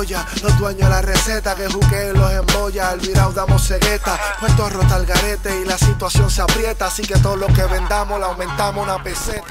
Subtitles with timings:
[0.00, 2.92] Los dueños de la receta que juquen los emollas.
[2.92, 4.18] Al virado damos cegueta.
[4.40, 6.86] Puesto rota el garete y la situación se aprieta.
[6.86, 9.44] Así que todo lo que vendamos le aumentamos una peseta.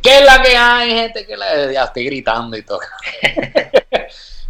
[0.00, 1.26] ¿Qué es la que hay, gente?
[1.26, 1.72] Que la...
[1.72, 2.78] ya estoy gritando y todo.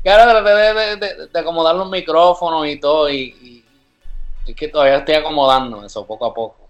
[0.02, 3.10] Claro, de, de, de, de, acomodar los micrófonos y todo.
[3.10, 3.64] Y,
[4.46, 6.65] es que todavía estoy acomodando eso poco a poco.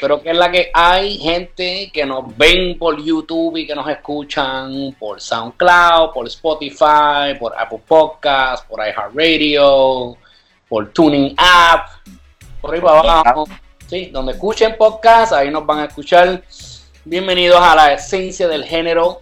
[0.00, 3.88] Pero que es la que hay gente que nos ven por YouTube y que nos
[3.88, 10.16] escuchan por SoundCloud, por Spotify, por Apple Podcasts, por iHeartRadio,
[10.68, 11.88] por Tuning App,
[12.60, 13.48] por ahí para abajo.
[13.86, 16.42] Sí, donde escuchen podcast, ahí nos van a escuchar.
[17.04, 19.20] Bienvenidos a la esencia del género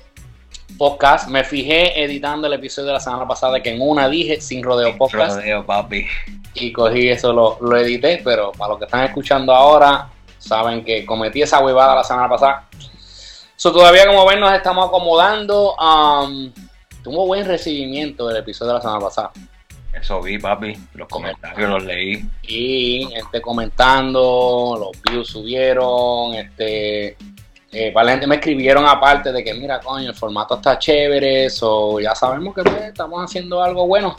[0.77, 1.29] podcast.
[1.29, 4.97] Me fijé editando el episodio de la semana pasada que en una dije sin rodeo
[4.97, 5.37] podcast.
[5.37, 6.07] Rodeo, papi.
[6.55, 10.09] Y cogí eso, lo, lo edité, pero para los que están escuchando ahora,
[10.45, 12.69] saben que cometí esa huevada la semana pasada.
[13.57, 15.75] So, todavía como ven nos estamos acomodando.
[15.77, 16.53] Um,
[17.03, 19.33] tuvo buen recibimiento el episodio de la semana pasada.
[19.93, 20.77] Eso vi, papi.
[20.95, 22.29] Los comentarios los leí.
[22.43, 27.17] Y gente comentando, los views subieron, este...
[27.77, 31.51] Eh, para la gente me escribieron aparte de que mira coño el formato está chévere
[31.51, 34.15] so ya sabemos que pues, estamos haciendo algo bueno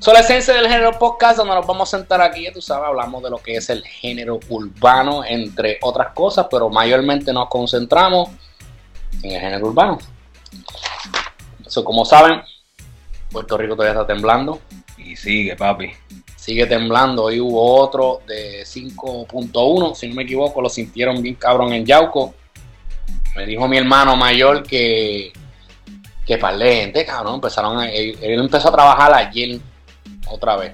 [0.00, 3.22] So, la esencia del género podcast, donde nos vamos a sentar aquí, tú sabes, hablamos
[3.22, 8.30] de lo que es el género urbano, entre otras cosas, pero mayormente nos concentramos
[9.22, 9.98] en el género urbano.
[11.66, 12.42] So, como saben,
[13.30, 14.60] Puerto Rico todavía está temblando.
[14.98, 15.90] Y sigue, papi.
[16.36, 17.24] Sigue temblando.
[17.24, 22.34] Hoy hubo otro de 5.1, si no me equivoco, lo sintieron bien cabrón en Yauco.
[23.36, 25.32] Me dijo mi hermano mayor que,
[26.26, 29.60] que para gente, cabrón, empezaron a, él, él empezó a trabajar ayer
[30.28, 30.72] otra vez.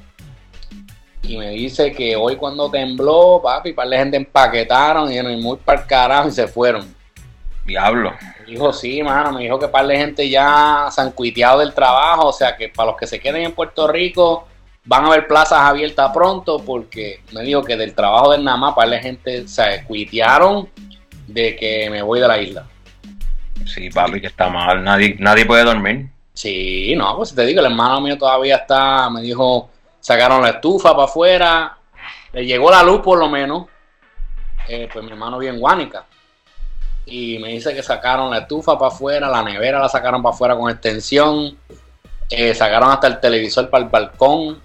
[1.22, 5.86] Y me dice que hoy cuando tembló, papi, par de gente empaquetaron y muy para
[5.86, 6.94] carajo y se fueron.
[7.66, 8.12] Diablo.
[8.40, 11.74] Me dijo, sí, mano, me dijo que par de gente ya se han cuiteado del
[11.74, 14.48] trabajo, o sea que para los que se queden en Puerto Rico
[14.86, 18.88] van a haber plazas abiertas pronto porque me dijo que del trabajo del Nama par
[18.88, 20.66] de gente se cuitearon
[21.26, 22.66] de que me voy de la isla.
[23.66, 26.08] Sí, papi, que está mal, nadie, nadie puede dormir.
[26.38, 30.92] Sí, no, pues te digo, el hermano mío todavía está, me dijo, sacaron la estufa
[30.92, 31.78] para afuera,
[32.32, 33.66] le llegó la luz por lo menos,
[34.68, 36.04] eh, pues mi hermano bien guánica.
[37.06, 40.54] Y me dice que sacaron la estufa para afuera, la nevera la sacaron para afuera
[40.54, 41.58] con extensión,
[42.30, 44.62] eh, sacaron hasta el televisor para el balcón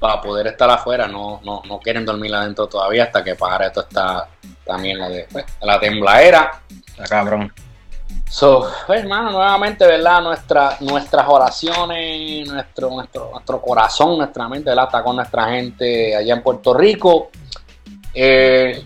[0.00, 3.82] para poder estar afuera, no, no, no quieren dormir adentro todavía hasta que para esto
[3.82, 4.28] está
[4.64, 6.62] también la de pues, la tembladera.
[6.88, 7.52] Está cabrón.
[8.28, 10.20] So, pues, hermano, nuevamente, ¿verdad?
[10.20, 14.86] Nuestra, nuestras oraciones, nuestro, nuestro, nuestro corazón, nuestra mente, ¿verdad?
[14.86, 17.30] Está con nuestra gente allá en Puerto Rico.
[18.12, 18.84] Eh,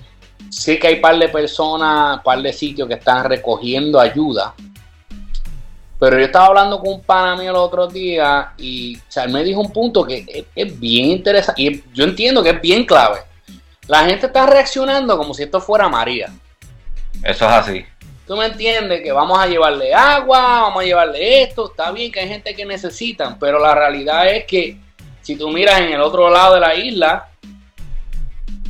[0.50, 4.55] sí que hay un par de personas, un par de sitios que están recogiendo ayuda.
[5.99, 9.61] Pero yo estaba hablando con un pana mío el otro día y él me dijo
[9.61, 11.61] un punto que es bien interesante.
[11.61, 13.21] Y yo entiendo que es bien clave.
[13.88, 16.31] La gente está reaccionando como si esto fuera María.
[17.25, 17.84] Eso es así.
[18.28, 19.00] ¿Tú me entiendes?
[19.00, 21.71] Que vamos a llevarle agua, vamos a llevarle esto.
[21.71, 24.78] Está bien que hay gente que necesitan, pero la realidad es que
[25.22, 27.31] si tú miras en el otro lado de la isla,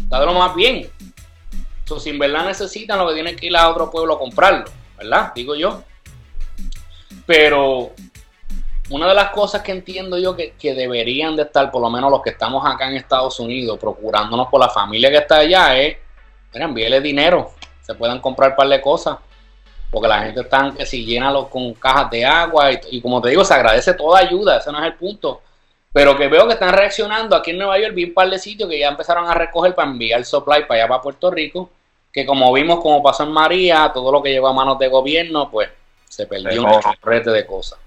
[0.05, 0.89] está de lo más bien.
[1.87, 4.67] So, si verdad necesitan, lo que tienen que ir a otro pueblo a comprarlo,
[4.97, 5.33] ¿verdad?
[5.35, 5.83] Digo yo.
[7.27, 7.91] Pero
[8.91, 12.13] una de las cosas que entiendo yo que, que, deberían de estar, por lo menos
[12.13, 15.97] los que estamos acá en Estados Unidos, procurándonos por la familia que está allá, es,
[16.55, 17.51] mira, envíele dinero,
[17.83, 19.19] se puedan comprar un par de cosas
[19.91, 23.31] porque la gente está que si llena con cajas de agua y, y, como te
[23.31, 25.41] digo, se agradece toda ayuda, ese no es el punto.
[25.93, 28.69] Pero que veo que están reaccionando aquí en Nueva York, vi un par de sitios
[28.69, 31.71] que ya empezaron a recoger para enviar supply para allá para Puerto Rico,
[32.13, 35.51] que como vimos, como pasó en María, todo lo que llegó a manos de gobierno,
[35.51, 35.71] pues
[36.09, 37.79] se perdió un rete de cosas.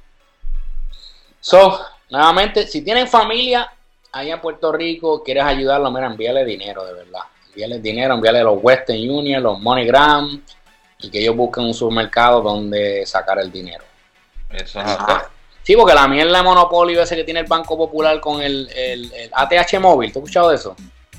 [1.40, 1.80] So,
[2.10, 3.72] nuevamente, si tienen familia
[4.12, 7.22] allá en Puerto Rico, quieres ayudarlo, mira, envíale dinero, de verdad.
[7.50, 10.44] Envíale dinero, envíale los Western Union, los MoneyGram,
[11.02, 13.84] y que ellos busquen un supermercado donde sacar el dinero.
[14.50, 14.98] Eso es.
[15.64, 19.12] Sí, porque la mierda de monopolio ese que tiene el Banco Popular con el, el,
[19.14, 20.76] el ATH móvil, ¿tú has escuchado de eso?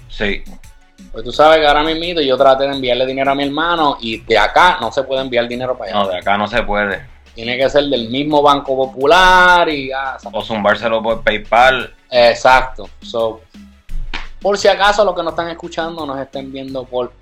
[0.08, 0.42] Sí.
[1.12, 4.18] Pues tú sabes que ahora mismo yo traté de enviarle dinero a mi hermano y
[4.18, 6.00] de acá no se puede enviar dinero para allá.
[6.00, 7.06] No, de acá no se puede.
[7.34, 9.90] Tiene que ser del mismo Banco Popular y...
[9.92, 11.94] Ah, o zumbárselo por PayPal.
[12.10, 12.88] Exacto.
[13.00, 13.40] So,
[14.40, 17.12] por si acaso los que nos están escuchando nos estén viendo por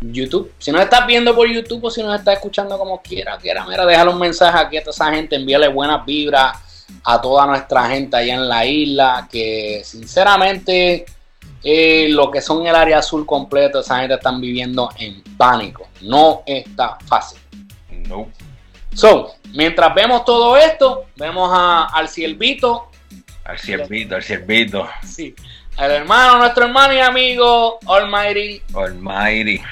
[0.00, 0.52] YouTube.
[0.58, 3.84] Si nos estás viendo por YouTube o si nos estás escuchando como quiera, quiera, mira,
[3.84, 8.16] déjale un mensaje aquí a toda esa gente, envíale buenas vibras a toda nuestra gente
[8.16, 11.04] allá en la isla, que sinceramente
[11.62, 15.88] eh, lo que son el área azul completo, esa gente están viviendo en pánico.
[16.02, 17.38] No está fácil.
[18.08, 18.28] No.
[18.94, 22.90] So, mientras vemos todo esto, vemos a, al Ciervito
[23.44, 24.88] Al siervito, al siervito.
[25.04, 25.34] Sí.
[25.78, 29.62] El hermano, nuestro hermano y amigo Almighty Almighty.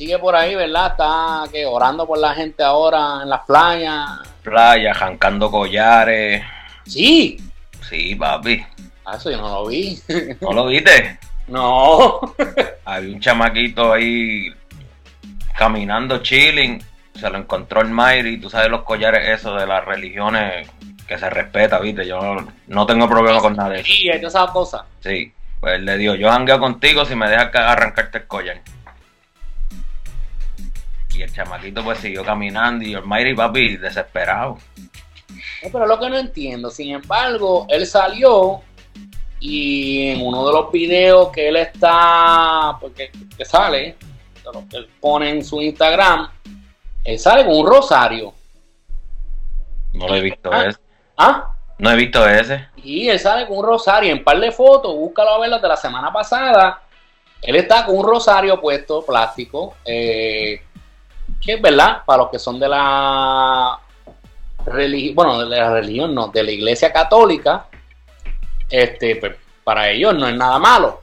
[0.00, 0.92] Sigue por ahí, ¿verdad?
[0.92, 4.08] Está que orando por la gente ahora en las playas.
[4.42, 6.42] Playa, jancando collares.
[6.86, 7.36] Sí.
[7.86, 8.64] Sí, papi.
[9.04, 10.00] Ah, Eso yo no lo vi.
[10.40, 11.18] ¿No lo viste?
[11.48, 12.18] no.
[12.86, 14.46] Había un chamaquito ahí
[15.58, 16.82] caminando, chilling.
[17.14, 18.40] Se lo encontró el Mayri.
[18.40, 20.66] Tú sabes los collares esos de las religiones
[21.06, 22.06] que se respeta, ¿viste?
[22.06, 22.38] Yo
[22.68, 23.92] no tengo problema con nada de eso.
[23.92, 24.80] Sí, esas cosas.
[25.00, 25.30] Sí.
[25.60, 28.62] Pues le dijo, yo jangueo contigo si me dejas arrancarte el collar.
[31.20, 34.56] Y el chamaquito pues siguió caminando y el Mayri, papi, desesperado.
[35.62, 38.62] No, pero lo que no entiendo, sin embargo, él salió
[39.38, 43.96] y en uno de los videos que él está, porque que sale,
[44.46, 46.30] lo que él pone en su Instagram,
[47.04, 48.32] él sale con un rosario.
[49.92, 50.64] No lo he visto Ah.
[50.68, 50.78] ese.
[51.18, 51.54] ¿Ah?
[51.76, 52.66] No he visto ese.
[52.82, 55.68] Y él sale con un rosario en par de fotos, búscalo a ver las de
[55.68, 56.80] la semana pasada.
[57.42, 60.62] Él está con un rosario puesto, plástico, eh,
[61.40, 63.78] que es verdad, para los que son de la
[64.66, 67.66] religión, bueno, de la religión no, de la iglesia católica,
[68.68, 71.00] este, pues, para ellos no es nada malo.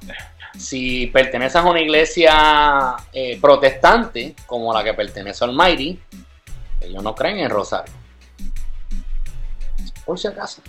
[0.58, 6.00] Si perteneces a una iglesia eh, protestante, como la que pertenece al Mighty,
[6.82, 7.94] ellos no creen en rosario.
[10.06, 10.62] Por si acaso.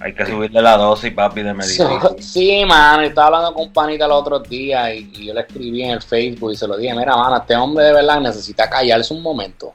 [0.00, 2.00] Hay que subirle la dosis, papi, de medicina.
[2.20, 5.90] Sí, mano, estaba hablando con un panita el otro día y, yo le escribí en
[5.90, 9.22] el Facebook y se lo dije, mira, mano, este hombre de verdad necesita callarse un
[9.22, 9.74] momento.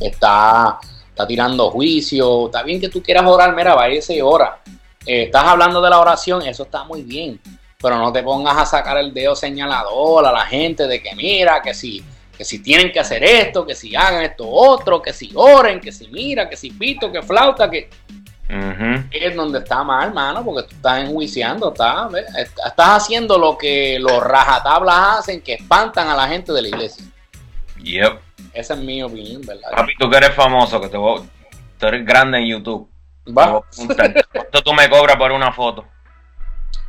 [0.00, 4.60] Está, está tirando juicio, está bien que tú quieras orar, mira, váyase y ora.
[5.06, 7.40] Eh, estás hablando de la oración, eso está muy bien,
[7.80, 11.62] pero no te pongas a sacar el dedo señalador a la gente de que mira,
[11.62, 12.04] que si,
[12.36, 15.92] que si tienen que hacer esto, que si hagan esto otro, que si oren, que
[15.92, 17.88] si mira, que si pito, que flauta, que
[18.48, 22.10] Es donde está mal, hermano, porque tú estás enjuiciando, estás,
[22.66, 27.04] estás haciendo lo que los rajatablas hacen, que espantan a la gente de la iglesia.
[27.82, 28.20] Yep.
[28.54, 29.70] Esa es mi opinión, ¿verdad?
[29.76, 31.28] Papi, tú que eres famoso, que te voy-
[31.78, 32.88] tú eres grande en YouTube.
[33.36, 35.84] Va, ¿Cuánto tú me cobras por una foto?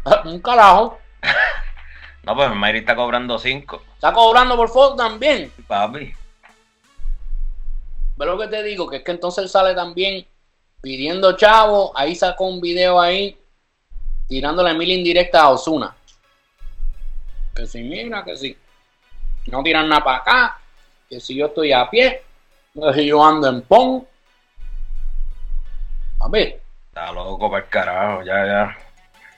[0.25, 0.97] un carajo.
[2.21, 3.81] No, pues Mayri está cobrando 5.
[3.95, 5.51] Está cobrando por foto también.
[5.67, 6.13] Papi.
[8.17, 8.89] ¿Ves lo que te digo?
[8.89, 10.27] Que es que entonces él sale también
[10.81, 11.91] pidiendo chavo.
[11.95, 13.37] Ahí sacó un video ahí
[14.27, 15.95] tirándole mil indirectas a Osuna.
[17.55, 18.57] Que si mira, que si
[19.47, 20.59] no tiran nada para acá.
[21.09, 22.23] Que si yo estoy a pie.
[22.73, 24.07] Que si yo ando en pon.
[26.21, 28.77] A ver, Está loco para el carajo, ya, ya.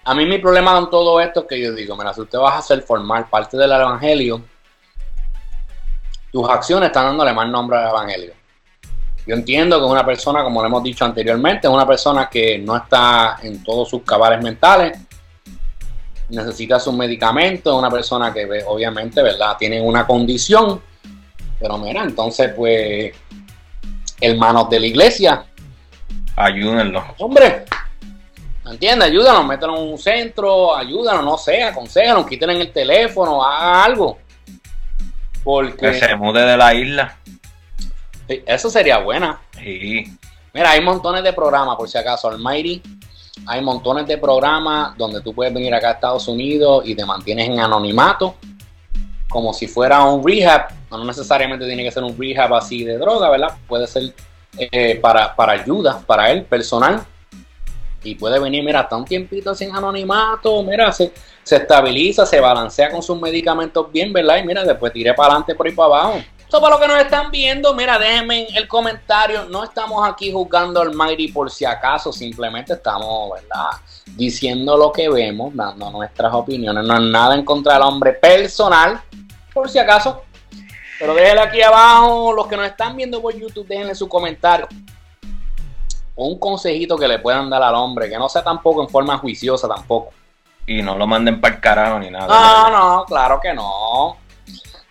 [0.06, 2.56] a mí mi problema con todo esto es que yo digo, mira, si usted vas
[2.56, 4.42] a hacer formar parte del evangelio,
[6.32, 8.34] tus acciones están dándole mal nombre al evangelio.
[9.26, 12.76] Yo entiendo que una persona, como lo hemos dicho anteriormente, es una persona que no
[12.76, 14.98] está en todos sus cabales mentales,
[16.30, 19.58] necesita sus medicamentos, es una persona que obviamente, ¿verdad?
[19.60, 20.82] Tiene una condición,
[21.60, 23.14] pero mira, entonces pues,
[24.20, 25.46] hermanos de la iglesia,
[26.36, 27.04] Ayúdenlo.
[27.20, 27.66] Hombre,
[28.66, 29.10] ¿me entiendes?
[29.10, 34.18] Ayúdanos, mételo en un centro, ayúdanos, no sé, aconséjanos, quítenle el teléfono, haga algo.
[34.18, 37.18] Que Porque se mude de la isla.
[38.32, 39.42] Sí, eso sería buena.
[39.62, 40.06] Sí.
[40.54, 42.82] Mira, hay montones de programas, por si acaso, Almighty.
[43.46, 47.50] Hay montones de programas donde tú puedes venir acá a Estados Unidos y te mantienes
[47.50, 48.36] en anonimato,
[49.30, 50.68] como si fuera un rehab.
[50.90, 53.58] No necesariamente tiene que ser un rehab así de droga, ¿verdad?
[53.68, 54.14] Puede ser
[54.58, 57.04] eh, para, para ayuda, para él, personal.
[58.02, 61.12] Y puede venir, mira, hasta un tiempito sin anonimato, mira, se,
[61.44, 64.38] se estabiliza, se balancea con sus medicamentos bien, ¿verdad?
[64.38, 66.22] Y mira, después tire para adelante por ahí para abajo.
[66.52, 69.46] Eso para los que nos están viendo, mira, déjenme en el comentario.
[69.46, 73.70] No estamos aquí juzgando al Mighty por si acaso, simplemente estamos, ¿verdad?
[74.18, 76.84] Diciendo lo que vemos, dando nuestras opiniones.
[76.84, 79.02] No es nada en contra del hombre personal,
[79.54, 80.24] por si acaso.
[81.00, 84.68] Pero déjenle aquí abajo, los que nos están viendo por YouTube, déjenle su comentario.
[86.18, 89.70] Un consejito que le puedan dar al hombre, que no sea tampoco en forma juiciosa
[89.70, 90.10] tampoco.
[90.68, 92.28] Y no lo manden para el carajo ni nada.
[92.28, 94.18] No, no, claro que no.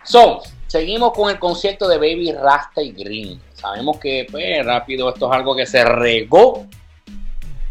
[0.03, 0.41] So,
[0.71, 3.41] seguimos con el concierto de Baby Rasta y Green.
[3.53, 6.65] Sabemos que, pues, rápido, esto es algo que se regó.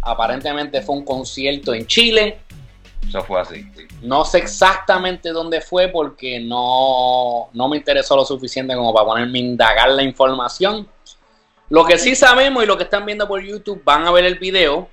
[0.02, 2.40] Aparentemente fue un concierto en Chile.
[3.08, 3.64] Eso fue así.
[4.02, 9.38] No sé exactamente dónde fue porque no, no me interesó lo suficiente como para ponerme
[9.38, 10.86] a indagar la información.
[11.70, 14.38] Lo que sí sabemos y lo que están viendo por YouTube van a ver el
[14.38, 14.88] video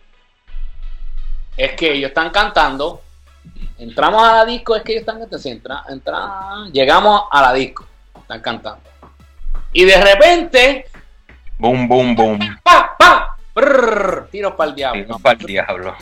[1.57, 3.01] es que ellos están cantando.
[3.77, 7.85] Entramos a la disco, es que ellos están entra- entra- llegamos a la disco,
[8.27, 8.89] están cantando.
[9.71, 10.85] Y de repente,
[11.57, 12.39] Boom, boom, boom.
[12.61, 15.03] pa, pa, Brrr, tiros para el diablo.
[15.05, 15.95] Tiros para el diablo.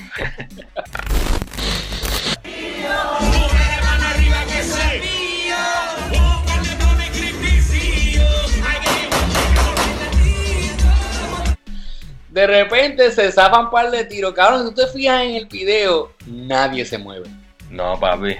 [12.30, 14.34] De repente se zafan un par de tiros.
[14.34, 17.30] Cabrón, si tú te fijas en el video, nadie se mueve.
[17.70, 18.36] No, papi.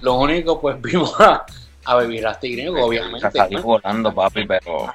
[0.00, 1.44] Lo único, pues vimos a,
[1.84, 3.30] a Baby Rasta y Gringo, obviamente.
[3.30, 4.92] Salí volando, papi, pero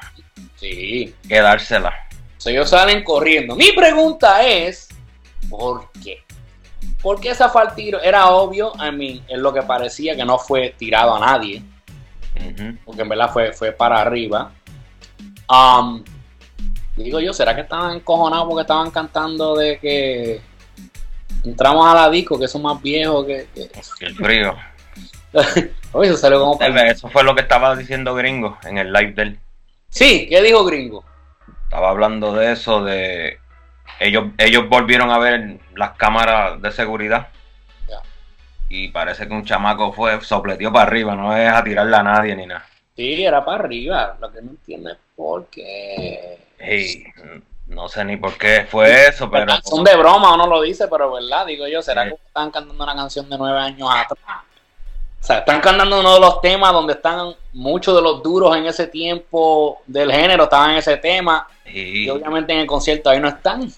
[0.56, 1.14] Sí.
[1.28, 1.94] quedársela.
[2.38, 3.56] So, ellos salen corriendo.
[3.56, 4.88] Mi pregunta es,
[5.50, 6.24] ¿por qué?
[7.02, 8.02] ¿Por qué esa tiro?
[8.02, 11.62] Era obvio, a mí, es lo que parecía que no fue tirado a nadie,
[12.86, 14.52] porque en verdad fue, fue para arriba.
[15.50, 16.04] Um,
[16.96, 20.42] digo yo, ¿será que estaban encojonados porque estaban cantando de que
[21.44, 23.48] entramos a la disco, que son más viejos que...
[24.02, 24.56] el frío.
[25.92, 26.58] Oye, eso salió como...
[26.58, 29.40] Tal vez Eso fue lo que estaba diciendo Gringo en el live de él.
[29.90, 31.04] Sí, ¿qué dijo Gringo?
[31.64, 33.40] Estaba hablando de eso, de
[34.00, 37.28] ellos, ellos volvieron a ver las cámaras de seguridad.
[37.88, 37.98] Ya.
[38.70, 42.36] Y parece que un chamaco fue, sopleteó para arriba, no es a tirarle a nadie
[42.36, 42.66] ni nada.
[42.96, 44.18] Sí, era para arriba.
[44.20, 46.40] Lo que no entiendo es por qué...
[46.60, 47.06] Hey,
[47.68, 51.14] no sé ni por qué fue eso, pero Son de broma, uno lo dice, pero
[51.14, 52.10] verdad, digo yo, ¿será Sí.
[52.10, 54.42] que están cantando una canción de nueve años atrás?
[55.22, 58.66] O sea, están cantando uno de los temas donde están muchos de los duros en
[58.66, 63.20] ese tiempo del género, estaban en ese tema, y, y obviamente en el concierto ahí
[63.20, 63.72] no están.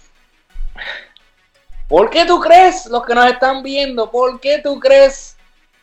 [1.88, 5.36] ¿Por qué tú crees, los que nos están viendo, por qué tú crees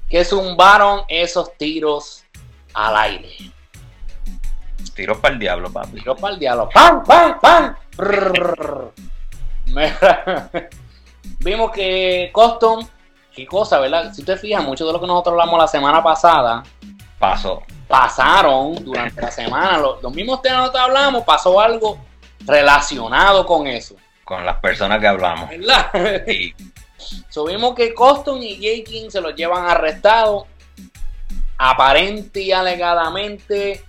[0.08, 2.24] que zumbaron esos tiros
[2.72, 3.28] al aire?
[4.98, 5.92] tiros para el diablo, papi.
[5.92, 6.68] Tiro para el diablo.
[6.74, 7.76] ¡Pam, pam, pam!
[11.38, 12.84] Vimos que Custom,
[13.38, 14.12] qué cosa, ¿verdad?
[14.12, 16.62] Si usted fija, mucho de lo que nosotros hablamos la semana pasada,
[17.18, 17.62] Pasó.
[17.86, 19.78] pasaron durante la semana.
[19.78, 21.98] Los, los mismos temas que hablamos, pasó algo
[22.46, 25.48] relacionado con eso, con las personas que hablamos.
[25.48, 25.90] ¿verdad?
[27.46, 29.10] Vimos que Custom y J.
[29.10, 30.44] Se los llevan arrestados.
[31.60, 33.82] Aparente y alegadamente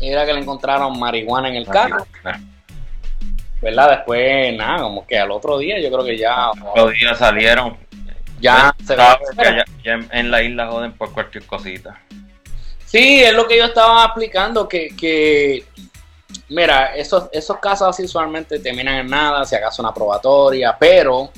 [0.00, 2.06] era que le encontraron marihuana en el carro.
[3.60, 3.90] ¿verdad?
[3.90, 7.76] Después, nada, como que al otro día yo creo que ya, Los días salieron.
[8.44, 11.98] Ya se ya, ya en- la isla joden por cualquier cosita.
[12.84, 15.64] Sí, es lo que yo estaba explicando, que, que
[16.48, 21.30] mira, esos, esos casos así usualmente terminan en nada, si acaso una probatoria, pero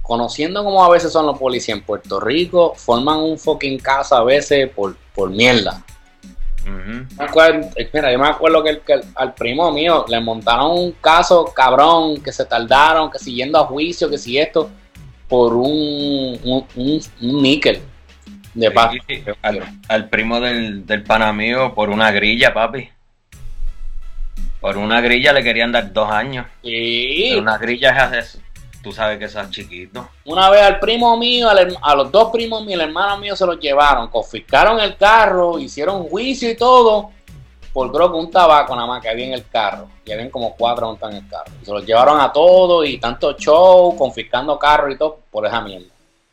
[0.00, 4.24] conociendo como a veces son los policías en Puerto Rico, forman un fucking caso a
[4.24, 5.82] veces por, por mierda.
[6.62, 7.06] Ujú.
[7.18, 10.70] Me acuerdo- Mira, yo me acuerdo que, el- que el- al primo mío le montaron
[10.78, 14.70] un caso cabrón, que se tardaron, que siguiendo a juicio, que si esto,
[15.32, 17.80] por un, un, un, un níquel
[18.52, 18.68] de.
[18.68, 22.90] Sí, sí, al, al primo del, del pana mío por una grilla, papi.
[24.60, 26.44] Por una grilla le querían dar dos años.
[26.62, 28.38] Sí, Una grilla es eso.
[28.82, 30.06] Tú sabes que eso es chiquito.
[30.26, 33.46] una vez al primo mío, al a los dos primos míos, el hermano mío se
[33.46, 37.10] los llevaron, confiscaron el carro, hicieron juicio y todo,
[37.72, 39.88] por creo que un tabaco nada más que había en el carro.
[40.04, 41.52] Y habían como cuatro montados en el carro.
[41.60, 45.60] Y se los llevaron a todos y tanto show, confiscando carros y todo, por esa
[45.60, 45.88] mierda.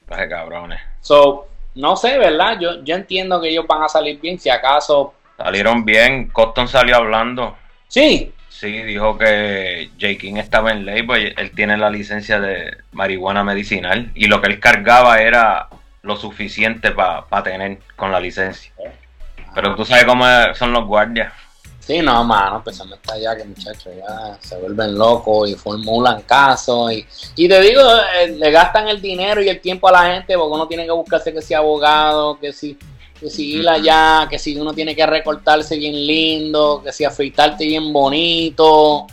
[0.07, 0.79] Los cabrones.
[1.01, 2.57] So, no sé, ¿verdad?
[2.59, 5.13] Yo, yo entiendo que ellos van a salir bien, si acaso.
[5.37, 6.29] Salieron bien.
[6.29, 7.55] Coston salió hablando.
[7.87, 10.17] Sí, Sí, dijo que J.
[10.19, 14.47] King estaba en ley, pues él tiene la licencia de marihuana medicinal y lo que
[14.47, 15.69] él cargaba era
[16.01, 18.73] lo suficiente para tener con la licencia.
[19.53, 21.33] Pero tú sabes cómo son los guardias.
[21.79, 26.91] sí, no, mano, especialmente allá que muchachos ya se vuelven locos y formulan casos.
[26.91, 27.81] Y, y te digo,
[28.15, 30.91] eh, le gastan el dinero y el tiempo a la gente porque uno tiene que
[30.91, 32.77] buscarse que si abogado, que si,
[33.19, 37.65] que si ir allá, que si uno tiene que recortarse bien lindo, que si afeitarte
[37.65, 39.07] bien bonito.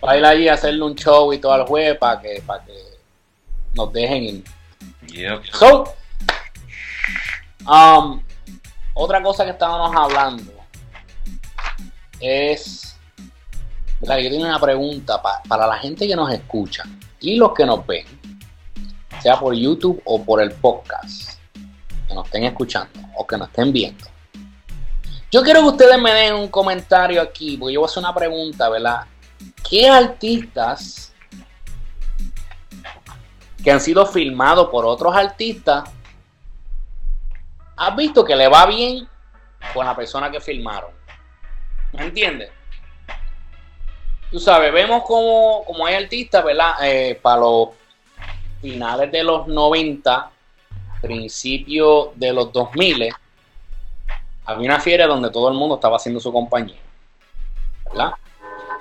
[0.00, 2.72] Para ir allí a hacerle un show y todo al juez para que, para que
[3.74, 4.44] nos dejen ir.
[5.08, 5.44] Yep.
[5.52, 5.84] So,
[7.66, 8.20] um,
[9.00, 10.52] otra cosa que estábamos hablando
[12.20, 12.96] es,
[14.00, 14.18] ¿verdad?
[14.18, 16.82] yo tengo una pregunta pa- para la gente que nos escucha
[17.20, 18.04] y los que nos ven,
[19.22, 21.38] sea por YouTube o por el podcast,
[22.08, 24.04] que nos estén escuchando o que nos estén viendo.
[25.30, 28.14] Yo quiero que ustedes me den un comentario aquí, porque yo voy a hacer una
[28.14, 29.02] pregunta, ¿verdad?
[29.68, 31.12] ¿Qué artistas
[33.62, 35.84] que han sido filmados por otros artistas,
[37.78, 39.08] has visto que le va bien
[39.72, 40.90] con la persona que filmaron.
[41.92, 42.50] ¿Me entiendes?
[44.30, 46.74] Tú sabes, vemos como, como hay artistas, ¿verdad?
[46.82, 47.68] Eh, para los
[48.60, 50.30] finales de los 90,
[51.00, 53.08] principios de los 2000,
[54.44, 56.76] había una feria donde todo el mundo estaba haciendo su compañía.
[57.90, 58.12] ¿Verdad?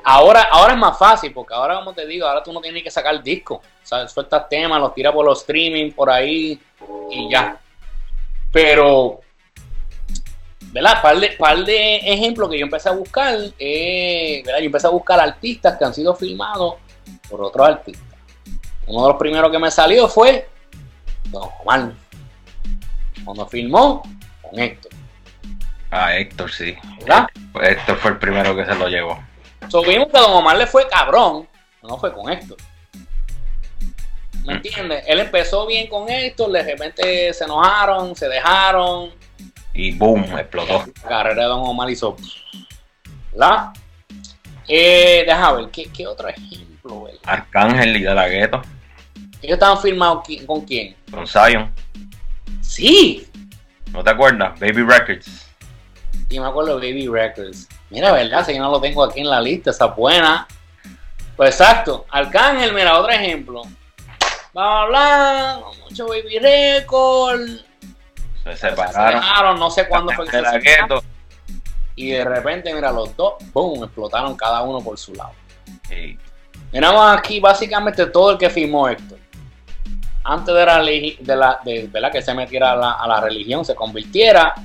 [0.04, 2.90] ahora, ahora es más fácil, porque ahora, como te digo, ahora tú no tienes que
[2.90, 3.56] sacar disco.
[3.56, 6.60] O sea, sueltas temas, los tiras por los streaming, por ahí,
[7.12, 7.60] y ya.
[8.58, 9.20] Pero,
[10.72, 11.00] ¿verdad?
[11.00, 14.60] Par de, par de ejemplos que yo empecé a buscar, eh, ¿verdad?
[14.62, 16.74] Yo empecé a buscar artistas que han sido filmados
[17.30, 18.04] por otros artistas.
[18.88, 20.50] Uno de los primeros que me salió fue
[21.26, 21.92] Don Omar.
[23.24, 24.02] Cuando filmó
[24.42, 24.92] con Héctor.
[25.92, 26.76] Ah, Héctor, sí.
[27.02, 27.28] ¿Verdad?
[27.62, 29.20] Héctor fue el primero que se lo llevó.
[29.70, 31.48] So, vimos que Don Omar le fue cabrón,
[31.84, 32.58] no fue con Héctor.
[34.48, 35.04] ¿Me entiendes?
[35.08, 39.12] Él empezó bien con Héctor, de repente se enojaron, se dejaron.
[39.74, 40.86] Y boom, explotó.
[41.04, 42.16] La carrera de Don Omar hizo.
[43.34, 43.74] ¿Verdad?
[44.68, 47.08] Eh, deja ver, ¿qué, qué otro ejemplo?
[47.26, 48.62] Arcángel y De La Ghetto,
[49.42, 50.96] Ellos estaban firmados con quién?
[51.12, 51.72] con Zion.
[52.62, 53.28] Sí,
[53.92, 54.58] ¿No te acuerdas?
[54.60, 55.48] Baby Records.
[56.30, 57.68] y me acuerdo de Baby Records.
[57.90, 58.46] Mira, ¿verdad?
[58.46, 60.48] Si yo no lo tengo aquí en la lista, esa buena.
[61.36, 63.62] Pues exacto, Arcángel, mira, otro ejemplo.
[64.58, 67.66] Vamos a hablar, mucho Baby Se Records.
[68.44, 69.60] Se separaron.
[69.60, 71.02] no sé cuándo fue que se separaron.
[71.96, 75.34] Y de repente, mira, los dos, boom, explotaron cada uno por su lado.
[75.92, 76.18] Y
[76.74, 79.20] Miramos aquí básicamente todo el que firmó Héctor.
[80.24, 82.12] Antes de la, de la de, ¿verdad?
[82.12, 84.56] que se metiera a la, a la religión, se convirtiera,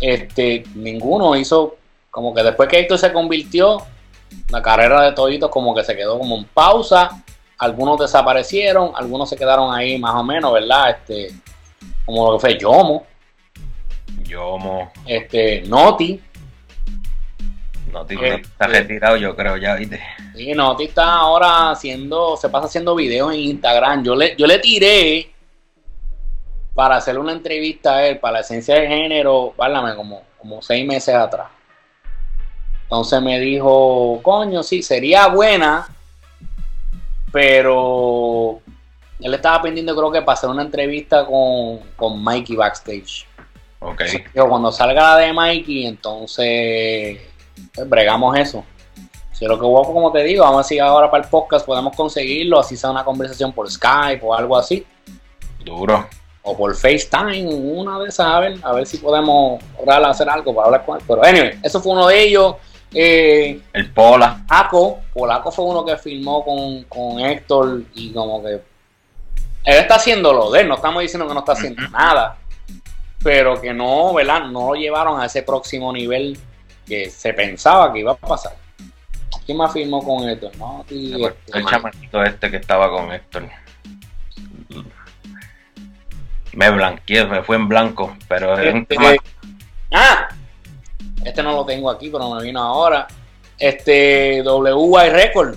[0.00, 1.78] este, ninguno hizo,
[2.12, 3.78] como que después que Héctor se convirtió,
[4.50, 7.24] la carrera de toditos como que se quedó como en pausa,
[7.58, 10.90] algunos desaparecieron, algunos se quedaron ahí más o menos, ¿verdad?
[10.90, 11.34] Este,
[12.04, 13.06] como lo que fue Yomo,
[14.24, 14.92] Yomo.
[15.06, 16.20] este, Noti,
[17.92, 18.68] No te Eh, está eh.
[18.68, 20.00] retirado, yo creo, ya viste.
[20.34, 24.04] Sí, Noti está ahora haciendo, se pasa haciendo videos en Instagram.
[24.04, 25.32] Yo le, yo le tiré
[26.74, 30.86] para hacerle una entrevista a él, para la esencia de género, válame, como, como seis
[30.86, 31.48] meses atrás.
[32.82, 35.88] Entonces me dijo, coño, sí, sería buena,
[37.32, 38.60] pero
[39.20, 43.26] él estaba pendiente, creo que para hacer una entrevista con, con Mikey backstage.
[43.80, 44.02] Ok.
[44.34, 47.18] Digo, cuando salga la de Mikey, entonces
[47.74, 48.64] pues, bregamos eso.
[49.32, 51.66] Si lo que hubo, como te digo, vamos a ver si ahora para el podcast
[51.66, 54.86] podemos conseguirlo, así sea una conversación por Skype o algo así,
[55.62, 56.08] Duro.
[56.42, 59.62] o por FaceTime, una de esas, a ver, a ver si podemos
[60.06, 61.04] hacer algo para hablar con él.
[61.06, 62.54] Pero anyway, eso fue uno de ellos.
[62.92, 64.44] Eh, El Pola.
[64.46, 68.60] Polaco, Polaco fue uno que filmó con, con Héctor y como que
[69.66, 72.38] él está haciendo lo de él, no estamos diciendo que no está haciendo nada,
[73.22, 74.44] pero que no, ¿verdad?
[74.44, 76.38] No lo llevaron a ese próximo nivel
[76.86, 78.54] que se pensaba que iba a pasar.
[79.44, 80.56] ¿Quién más filmó con Héctor?
[80.56, 83.48] No, y, este, El chamaquito este que estaba con Héctor.
[86.52, 89.30] Me blanqueé, me fue en blanco, pero este, chamaquito
[89.92, 90.28] ah,
[91.26, 93.08] este no lo tengo aquí, pero me vino ahora.
[93.58, 95.56] Este WY Record.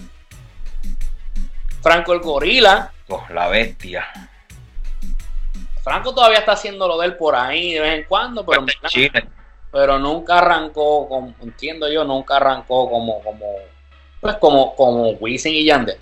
[1.82, 2.92] Franco el Gorila.
[3.30, 4.08] la bestia.
[5.84, 9.28] Franco todavía está haciendo lo de él por ahí de vez en cuando, pero, Chile.
[9.72, 13.46] pero nunca arrancó, como, entiendo yo, nunca arrancó como, como,
[14.20, 15.98] pues como, como Wisin y Yandel.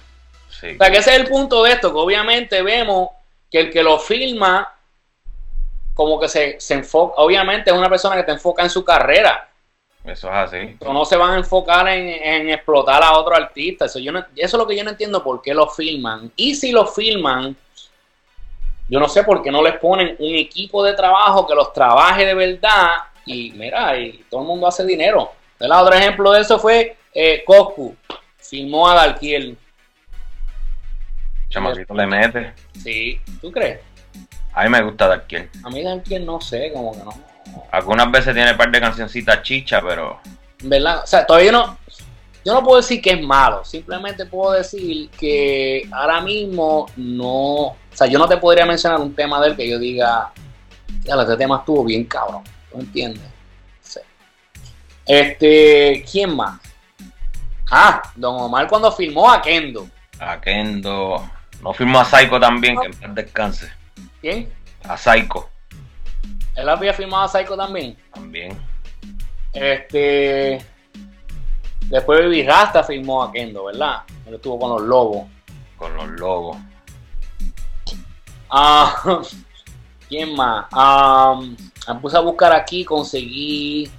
[0.49, 0.75] Sí.
[0.75, 3.09] O sea, que ese es el punto de esto, que obviamente vemos
[3.51, 4.73] que el que lo filma,
[5.93, 9.46] como que se, se enfoca, obviamente es una persona que te enfoca en su carrera,
[10.07, 10.75] Eso es así.
[10.79, 13.85] pero no se van a enfocar en, en explotar a otro artista.
[13.85, 16.31] Eso, yo no- eso es lo que yo no entiendo por qué lo filman.
[16.35, 17.55] Y si lo filman,
[18.89, 22.25] yo no sé por qué no les ponen un equipo de trabajo que los trabaje
[22.25, 25.31] de verdad y mira, y todo el mundo hace dinero.
[25.59, 25.83] ¿Verdad?
[25.83, 27.95] Otro ejemplo de eso fue eh, Coscu,
[28.37, 29.57] filmó a Dalquiel.
[31.49, 32.53] Chamaquito le mete.
[32.81, 33.79] Sí, ¿tú crees?
[34.53, 35.49] A mí me gusta Darkiel.
[35.63, 37.13] A mí Dalquiel no sé, como que no.
[37.71, 40.19] Algunas veces tiene un par de cancioncitas chicha, pero
[40.63, 41.01] ¿Verdad?
[41.03, 41.77] O sea, todavía no.
[42.43, 47.33] Yo no puedo decir que es malo, simplemente puedo decir que ahora mismo no.
[47.33, 50.31] O sea, yo no te podría mencionar un tema de él que yo diga,
[51.03, 52.43] ya, este tema estuvo bien cabrón.
[52.71, 53.23] ¿Tú entiendes?
[53.81, 53.99] Sí.
[55.05, 56.59] Este, ¿quién más?
[57.69, 59.89] Ah, Don Omar cuando filmó a Kendo.
[60.19, 61.29] a Kendo.
[61.61, 63.71] No firmó a Psycho también, que en paz descanse.
[64.21, 64.49] ¿Quién?
[64.87, 65.49] A Psycho
[66.57, 67.95] Él había filmado a Psycho también.
[68.13, 68.57] también.
[69.53, 70.59] Este.
[71.81, 74.01] Después Baby Rasta filmó a Kendo, ¿verdad?
[74.25, 75.27] Él estuvo con los lobos.
[75.77, 76.57] Con los logos.
[78.49, 79.21] Ah,
[80.09, 80.65] ¿Quién más?
[80.71, 81.39] Ah,
[81.87, 83.89] me puse a buscar aquí, conseguí.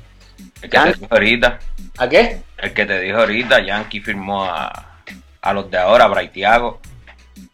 [0.60, 1.58] El que te dijo ahorita.
[1.98, 2.42] ¿A qué?
[2.56, 5.00] El que te dijo ahorita, Yankee firmó a,
[5.42, 6.80] a los de ahora, Braithiago.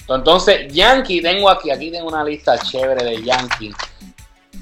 [0.09, 3.75] Entonces, Yankee, tengo aquí, aquí tengo una lista chévere de Yankee.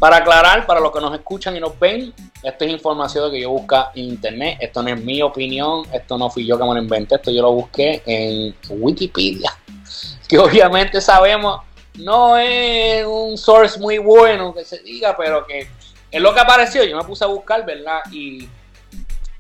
[0.03, 2.13] Para aclarar, para los que nos escuchan y nos ven,
[2.43, 4.59] esta es información que yo busca en internet.
[4.61, 7.41] Esto no es mi opinión, esto no fui yo que me lo inventé, esto yo
[7.41, 9.57] lo busqué en Wikipedia.
[10.29, 11.61] Que obviamente sabemos,
[11.95, 15.69] no es un source muy bueno que se diga, pero que
[16.11, 16.83] es lo que apareció.
[16.83, 18.01] Yo me puse a buscar, ¿verdad?
[18.11, 18.49] Y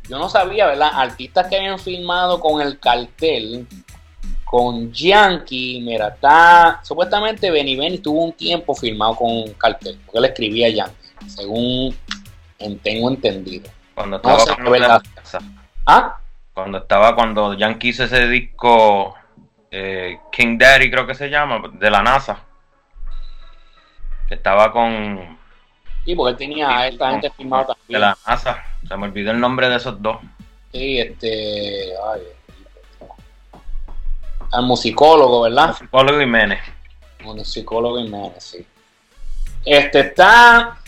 [0.08, 0.90] yo no sabía, ¿verdad?
[0.94, 3.66] Artistas que habían filmado con el cartel
[4.52, 10.24] con Yankee, mira, está supuestamente Benny Benny tuvo un tiempo firmado con Cartel, porque él
[10.26, 11.96] escribía Yankee, según
[12.82, 13.70] tengo entendido.
[13.94, 15.38] Cuando estaba con la NASA.
[15.86, 16.18] ¿Ah?
[16.52, 19.14] Cuando estaba, cuando Yankee hizo ese disco
[19.70, 22.40] eh, King Daddy, creo que se llama, de la NASA.
[24.28, 25.38] Estaba con.
[26.04, 27.86] Sí, porque él tenía a esta gente firmado también.
[27.88, 28.62] De la NASA.
[28.86, 30.18] Se me olvidó el nombre de esos dos.
[30.72, 31.94] Sí, este.
[32.04, 32.20] Ay,
[34.52, 35.68] al musicólogo, ¿verdad?
[35.68, 36.60] Musicólogo Jiménez.
[37.24, 38.66] Musicólogo Jiménez, sí.
[39.64, 40.78] Este está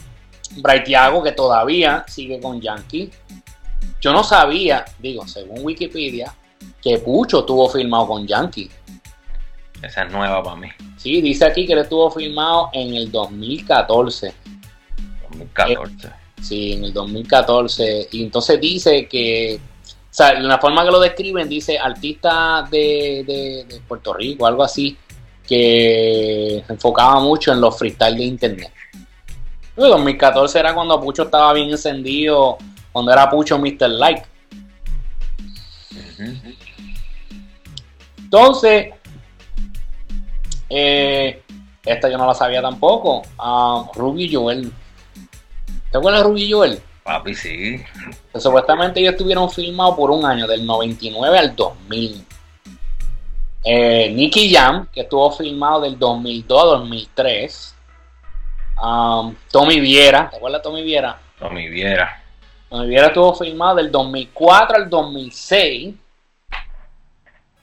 [0.56, 3.10] Braithiago, que todavía sigue con Yankee.
[4.00, 6.34] Yo no sabía, digo, según Wikipedia,
[6.82, 8.70] que Pucho tuvo firmado con Yankee.
[9.82, 10.68] Esa es nueva para mí.
[10.96, 14.34] Sí, dice aquí que él estuvo firmado en el 2014.
[15.30, 16.06] 2014.
[16.06, 16.10] Eh,
[16.42, 18.08] sí, en el 2014.
[18.12, 19.60] Y entonces dice que
[20.14, 24.96] o sea, la forma que lo describen dice artista de, Puerto Rico, algo así,
[25.44, 28.72] que se enfocaba mucho en los freestyle de internet.
[29.76, 32.58] El 2014 era cuando Pucho estaba bien encendido,
[32.92, 33.88] cuando era Pucho Mr.
[33.88, 34.22] Like.
[38.18, 38.94] Entonces,
[40.70, 41.42] eh,
[41.84, 43.22] esta yo no la sabía tampoco.
[43.36, 44.72] Uh, Ruby Joel.
[45.90, 46.80] ¿Te acuerdas de Ruby Joel?
[47.04, 47.84] Papi, sí.
[48.34, 52.26] supuestamente ellos estuvieron filmados por un año, del 99 al 2000.
[53.62, 57.74] Eh, Nicky Jam, que estuvo filmado del 2002 a 2003.
[58.82, 61.18] Um, Tommy Viera, ¿te acuerdas de Tommy Viera?
[61.38, 62.22] Tommy Viera.
[62.70, 65.94] Tommy Viera estuvo filmado del 2004 al 2006.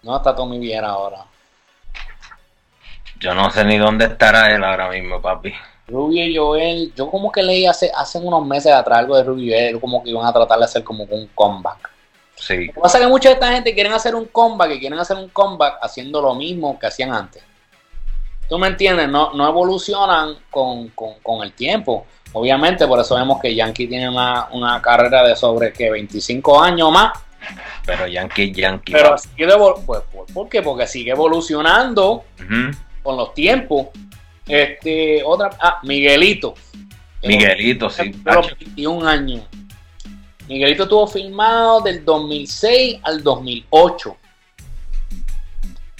[0.03, 1.25] No está Tommy Viera ahora.
[3.19, 5.51] Yo no sé ni dónde estará él ahora mismo, papi.
[5.91, 9.45] Rubio y Joel, yo como que leí hace, hace unos meses atrás algo de Rubio
[9.45, 11.89] y Joel, como que iban a tratar de hacer como un comeback.
[12.35, 12.67] Sí.
[12.67, 14.97] Lo que pasa es que mucha de esta gente quieren hacer un comeback y quieren
[14.97, 17.43] hacer un comeback haciendo lo mismo que hacían antes.
[18.51, 19.07] ¿Tú me entiendes?
[19.07, 20.91] No, no evolucionan con,
[21.41, 22.05] el tiempo.
[22.33, 27.13] Obviamente, por eso vemos que Yankee tiene una, carrera de sobre que 25 años más.
[27.85, 28.91] Pero Yankee, Yankee.
[28.91, 29.47] Pero sigue
[29.85, 30.01] pues,
[30.33, 30.61] ¿por, qué?
[30.61, 32.25] Porque sigue evolucionando
[33.01, 33.87] con los tiempos.
[34.47, 36.55] Este, otra, ah, Miguelito.
[37.23, 38.11] Miguelito, sí.
[38.23, 39.43] 21 años.
[40.47, 44.17] Miguelito estuvo filmado del 2006 al 2008.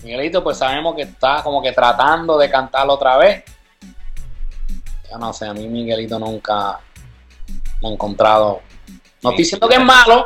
[0.04, 3.43] Miguelito, pues sabemos que está como que tratando de cantarlo otra vez.
[5.10, 6.80] Ya no sé, a mí Miguelito nunca
[7.82, 8.62] me ha encontrado.
[9.21, 10.25] No estoy diciendo que es malo.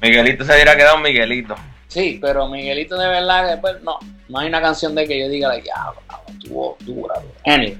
[0.00, 1.54] Miguelito se hubiera quedado Miguelito.
[1.88, 5.56] Sí, pero Miguelito de verdad, después no, no hay una canción de que yo diga,
[5.58, 5.92] ya,
[6.42, 7.78] tuvo dura, Anyway.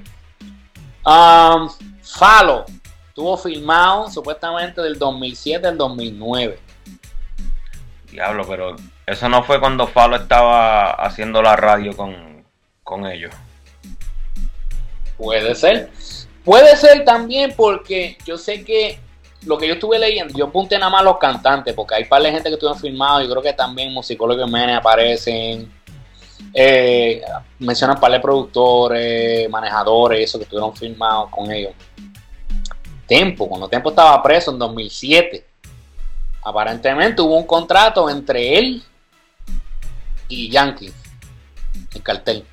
[1.05, 1.69] Um,
[2.01, 2.65] Falo
[3.13, 6.59] tuvo filmado supuestamente del 2007 al 2009.
[8.11, 12.43] Diablo, pero eso no fue cuando Falo estaba haciendo la radio con,
[12.83, 13.33] con ellos.
[15.17, 15.89] Puede ser.
[16.43, 18.99] Puede ser también porque yo sé que
[19.45, 22.21] lo que yo estuve leyendo, yo apunté nada más a los cantantes, porque hay par
[22.21, 25.71] de gente que estuvieron filmados, yo creo que también musicólogos y aparecen,
[26.53, 27.21] eh,
[27.59, 31.73] mencionan par de productores, manejadores, eso que estuvieron filmados con ellos.
[33.07, 35.45] Tempo, cuando Tempo estaba preso en 2007,
[36.43, 38.83] aparentemente hubo un contrato entre él
[40.27, 40.91] y Yankee,
[41.93, 42.45] el cartel.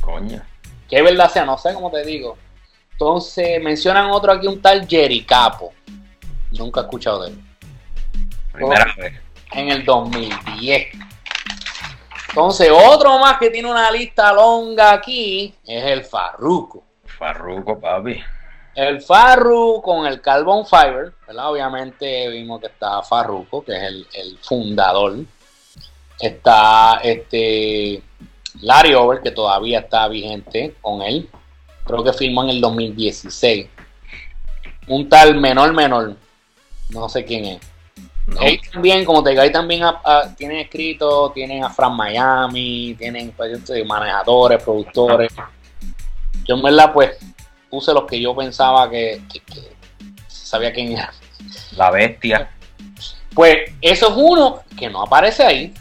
[0.00, 0.42] Coño.
[0.88, 2.38] Que verdad sea, no sé cómo te digo.
[2.92, 5.72] Entonces mencionan otro aquí, un tal Jerry Capo.
[6.52, 7.40] Nunca he escuchado de él.
[8.52, 9.12] Primera vez.
[9.52, 11.07] En el 2010.
[12.38, 16.84] Entonces, otro más que tiene una lista longa aquí es el Farruco.
[17.04, 18.20] Farruco, papi.
[18.76, 21.50] El Farru con el Carbon Fiber, ¿verdad?
[21.50, 25.16] Obviamente vimos que está Farruco, que es el, fundador.
[26.20, 28.04] Está este
[28.60, 31.28] Larry Over, que todavía está vigente con él.
[31.84, 33.66] Creo que firmó en el 2016.
[34.86, 36.14] Un tal Menor Menor,
[36.90, 37.77] no sé quién es.
[38.36, 39.84] Ahí también, como te digo, ahí también
[40.36, 45.32] tienen escrito, tienen a Fran Miami, tienen pues, manejadores, productores.
[46.44, 47.16] Yo en verdad pues
[47.68, 49.20] puse los que yo pensaba que,
[50.26, 51.12] sabía quién era.
[51.76, 52.50] La bestia.
[53.34, 55.74] Pues eso es uno que no aparece ahí.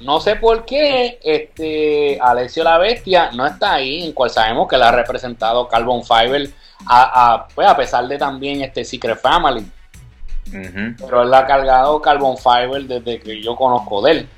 [0.00, 4.78] no sé por qué este Alessio la Bestia no está ahí, en cual sabemos que
[4.78, 6.48] la ha representado Carbon Fiber
[6.86, 9.64] a, a, pues a pesar de también este Secret Family.
[10.50, 14.28] Pero él ha cargado Carbon Fiber desde que yo conozco de él.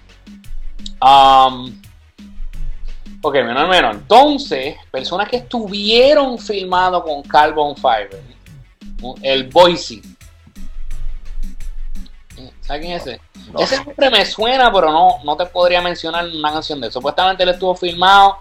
[1.00, 1.80] Um,
[3.22, 3.96] ok, menos menos.
[3.96, 8.22] Entonces, personas que estuvieron filmados con Carbon Fiber.
[9.22, 10.00] El Boise.
[12.60, 13.20] ¿Sabes quién es ese?
[13.58, 16.92] Ese siempre me suena, pero no, no te podría mencionar una canción de él.
[16.92, 18.38] Supuestamente él estuvo filmado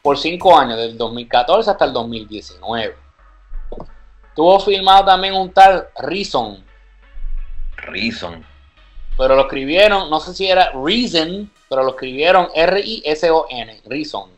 [0.00, 2.94] por 5 años, del 2014 hasta el 2019.
[4.28, 6.62] Estuvo filmado también un tal Reason.
[7.84, 8.44] Reason.
[9.16, 14.30] Pero lo escribieron, no sé si era Reason, pero lo escribieron R-I-S-O-N, Reason.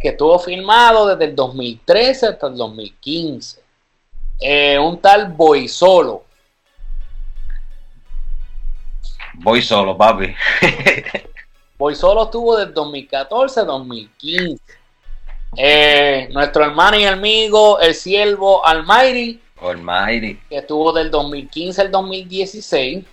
[0.00, 3.60] Que estuvo filmado desde el 2013 hasta el 2015.
[4.40, 6.24] Eh, un tal Boy Solo.
[9.34, 10.34] Voy solo, papi.
[11.78, 14.62] Voy solo estuvo desde 2014 a 2015.
[15.56, 19.40] Eh, nuestro hermano y amigo, el siervo Almighty.
[19.62, 20.38] Almighty.
[20.48, 23.04] Que estuvo del 2015 al 2016.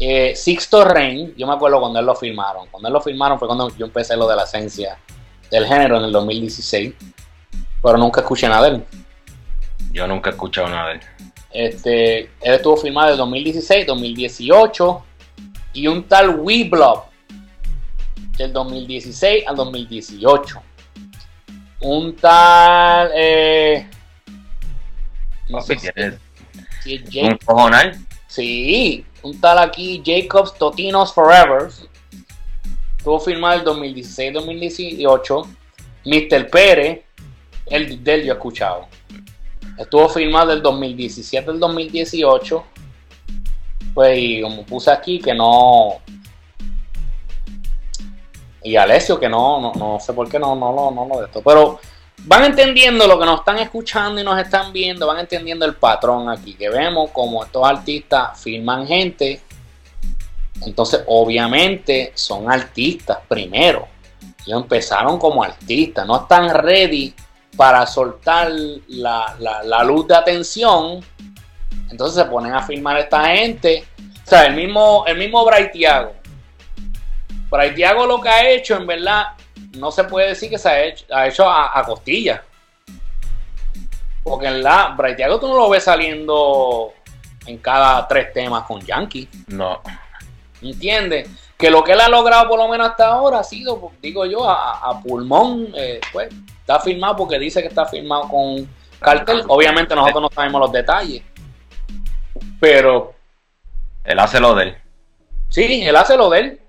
[0.00, 2.66] Eh, Sixto Rain, yo me acuerdo cuando él lo firmaron.
[2.70, 4.98] Cuando él lo firmaron fue cuando yo empecé lo de la esencia
[5.50, 6.94] del género en el 2016.
[7.82, 8.84] Pero nunca escuché nada de él.
[9.92, 11.00] Yo nunca he escuchado nada de él.
[11.50, 15.04] Este, él estuvo firmado del 2016, 2018
[15.74, 17.04] y un tal Weblob
[18.36, 20.62] del 2016 al 2018.
[21.80, 23.10] Un tal.
[23.14, 23.86] Eh,
[25.52, 25.78] no sé
[26.82, 28.06] si ¿Un cojonal?
[28.26, 31.68] Sí, un tal aquí Jacobs Totinos Forever.
[32.96, 35.46] Estuvo firmado el 2016-2018.
[36.04, 36.50] Mr.
[36.50, 37.02] Pérez,
[37.66, 38.86] el del yo he escuchado.
[39.78, 42.64] Estuvo firmado del 2017 al 2018
[43.94, 45.98] pues, y como puse aquí, que no.
[48.62, 51.26] Y Alessio, que no, no, no sé por qué no, no, no, no lo de
[51.26, 51.42] esto.
[51.44, 51.80] Pero
[52.24, 56.28] van entendiendo lo que nos están escuchando y nos están viendo, van entendiendo el patrón
[56.28, 59.40] aquí, que vemos como estos artistas firman gente.
[60.64, 63.88] Entonces, obviamente, son artistas primero.
[64.46, 67.14] Ellos empezaron como artistas, no están ready
[67.56, 68.50] para soltar
[68.88, 71.04] la, la, luz de atención
[71.92, 73.84] entonces se ponen a filmar esta gente.
[74.24, 76.14] O sea, el mismo, el mismo Braithiago.
[77.50, 79.26] Braithiago lo que ha hecho, en verdad,
[79.78, 82.42] no se puede decir que se ha hecho, ha hecho a, costilla.
[84.22, 86.92] Porque en la Braithiago tú no lo ves saliendo
[87.46, 89.28] en cada tres temas con Yankee.
[89.48, 89.80] No.
[90.60, 91.28] ¿Entiendes?
[91.56, 94.48] Que lo que él ha logrado por lo menos hasta ahora ha sido, digo yo,
[94.48, 95.68] a, pulmón.
[95.74, 98.68] Eh, pues está firmado porque dice que está firmado con
[99.00, 99.44] cartel.
[99.48, 101.22] Obviamente nosotros no sabemos los detalles.
[102.60, 103.14] Pero.
[104.04, 104.76] Él hace lo de él.
[105.48, 106.60] Sí, él hace lo de él.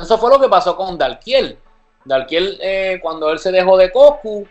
[0.00, 1.58] Eso fue lo que pasó con Dalkiel.
[2.04, 4.46] Dalkiel, eh, cuando él se dejó de Coscu,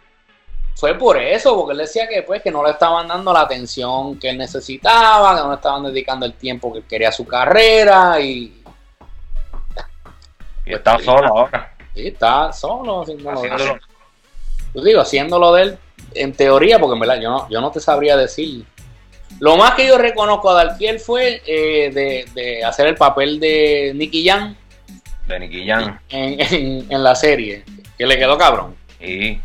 [0.76, 4.20] fue por eso, porque él decía que, pues, que no le estaban dando la atención
[4.20, 8.20] que él necesitaba, que no le estaban dedicando el tiempo que quería a su carrera
[8.20, 8.62] y.
[10.66, 11.76] Y está solo ahora.
[11.94, 13.02] Sí, está solo.
[13.02, 13.80] Haciéndolo.
[14.74, 15.78] Yo digo, haciéndolo de él,
[16.16, 18.66] en teoría, porque en verdad yo no, yo no te sabría decir
[19.40, 24.28] lo más que yo reconozco a Dalkiel fue eh, de, hacer el papel de Nicky
[24.28, 24.56] Jan.
[25.28, 26.00] De Nicky Jan.
[26.10, 27.64] En, la serie.
[27.98, 28.76] Que le quedó cabrón.
[29.00, 29.42] Sí.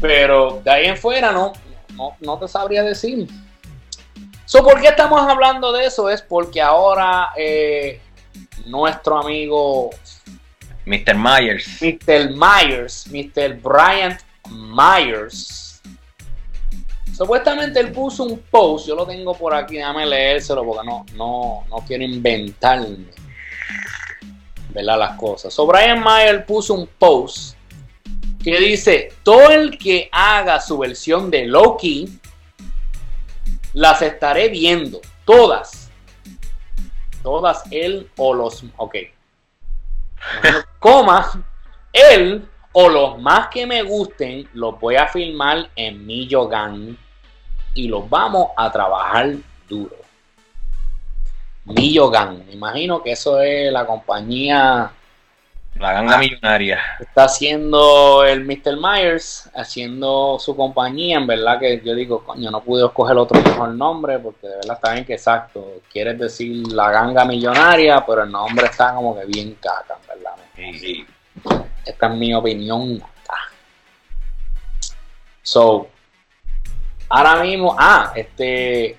[0.00, 1.52] Pero de ahí en fuera no,
[2.20, 3.28] no, te sabría decir.
[4.44, 6.10] So, ¿Por qué estamos hablando de eso?
[6.10, 8.00] Es porque ahora eh,
[8.66, 9.90] nuestro amigo
[10.84, 11.14] Mr.
[11.16, 11.80] Myers.
[11.80, 12.30] Mr.
[12.30, 13.60] Myers, Mr.
[13.60, 15.64] Bryant Myers
[17.16, 21.64] Supuestamente él puso un post, yo lo tengo por aquí, déjame leérselo porque no, no,
[21.70, 23.06] no quiero inventarme
[24.74, 24.98] ¿verdad?
[24.98, 25.54] las cosas.
[25.54, 27.56] So Brian Mayer puso un post
[28.42, 32.20] que dice, todo el que haga su versión de Loki,
[33.72, 35.90] las estaré viendo, todas.
[37.22, 38.64] Todas él o los...
[38.76, 38.96] Ok.
[40.78, 41.46] Coma,
[41.90, 46.98] él o los más que me gusten, los voy a filmar en mi Yogan
[47.72, 49.36] y los vamos a trabajar
[49.68, 50.03] duro.
[51.66, 54.90] Millogan, me imagino que eso es la compañía.
[55.76, 56.78] La ganga millonaria.
[57.00, 58.76] Está haciendo el Mr.
[58.76, 61.18] Myers, haciendo su compañía.
[61.18, 64.76] En verdad que yo digo, coño, no pude escoger otro mejor nombre porque de verdad
[64.76, 65.80] está bien que exacto.
[65.90, 70.36] Quieres decir la ganga millonaria, pero el nombre está como que bien caca, en verdad.
[70.54, 71.06] Sí.
[71.84, 73.02] Esta es mi opinión.
[75.42, 75.88] So,
[77.08, 78.98] ahora mismo, ah, este.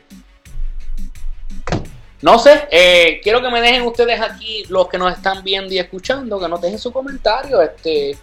[2.26, 5.78] No sé, eh, quiero que me dejen ustedes aquí, los que nos están viendo y
[5.78, 7.62] escuchando, que nos dejen su comentario.
[7.62, 8.18] Este,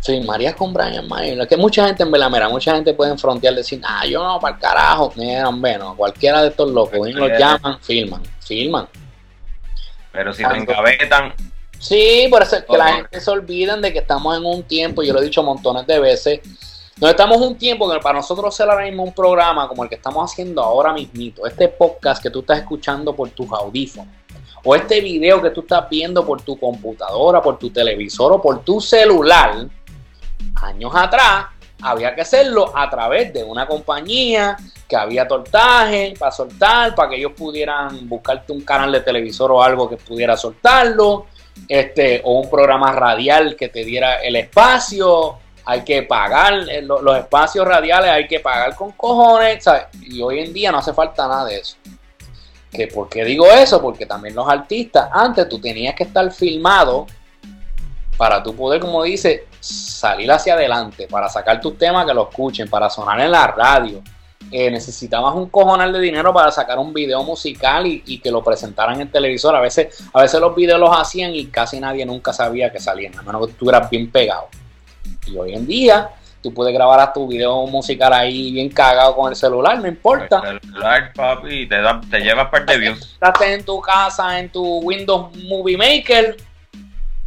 [0.00, 1.48] Sí, María con Brian Mayer.
[1.48, 4.60] Que mucha gente en Velamera, mucha gente puede frontear decir, ah, yo no, para el
[4.60, 5.10] carajo.
[5.16, 8.86] Mira, bueno, cualquiera de estos locos, ven, los llaman, filman, filman.
[10.12, 11.32] Pero si te encabetan.
[11.78, 15.02] Sí, por eso es que la gente se olviden de que estamos en un tiempo,
[15.02, 16.40] yo lo he dicho montones de veces,
[16.98, 19.96] no estamos un tiempo que para nosotros ser ahora mismo un programa como el que
[19.96, 24.14] estamos haciendo ahora mismito, este podcast que tú estás escuchando por tus audífonos,
[24.64, 28.62] o este video que tú estás viendo por tu computadora, por tu televisor o por
[28.62, 29.66] tu celular,
[30.56, 31.46] años atrás
[31.82, 37.16] había que hacerlo a través de una compañía que había tortaje para soltar, para que
[37.16, 41.26] ellos pudieran buscarte un canal de televisor o algo que pudiera soltarlo,
[41.68, 45.38] este, o un programa radial que te diera el espacio,
[45.70, 49.64] hay que pagar, eh, los espacios radiales hay que pagar con cojones,
[50.02, 51.76] y hoy en día no hace falta nada de eso.
[52.72, 53.80] ¿Que ¿Por qué digo eso?
[53.80, 57.06] Porque también los artistas, antes tú tenías que estar filmado
[58.16, 62.68] para tú poder, como dice, salir hacia adelante, para sacar tus temas que lo escuchen,
[62.68, 64.02] para sonar en la radio.
[64.50, 69.00] Eh, necesitabas un cojonal de dinero para sacar un video musical y, que lo presentaran
[69.00, 69.54] en televisor.
[69.54, 73.16] A veces, a veces los videos los hacían y casi nadie nunca sabía que salían,
[73.16, 74.48] a menos que tú eras bien pegado.
[75.30, 76.10] Y hoy en día,
[76.42, 80.42] tú puedes grabar a tu video musical ahí bien cagado con el celular, no importa.
[80.50, 83.00] El celular, papi, te, da, te llevas parte de views.
[83.14, 86.36] Estás en tu casa, en tu Windows Movie Maker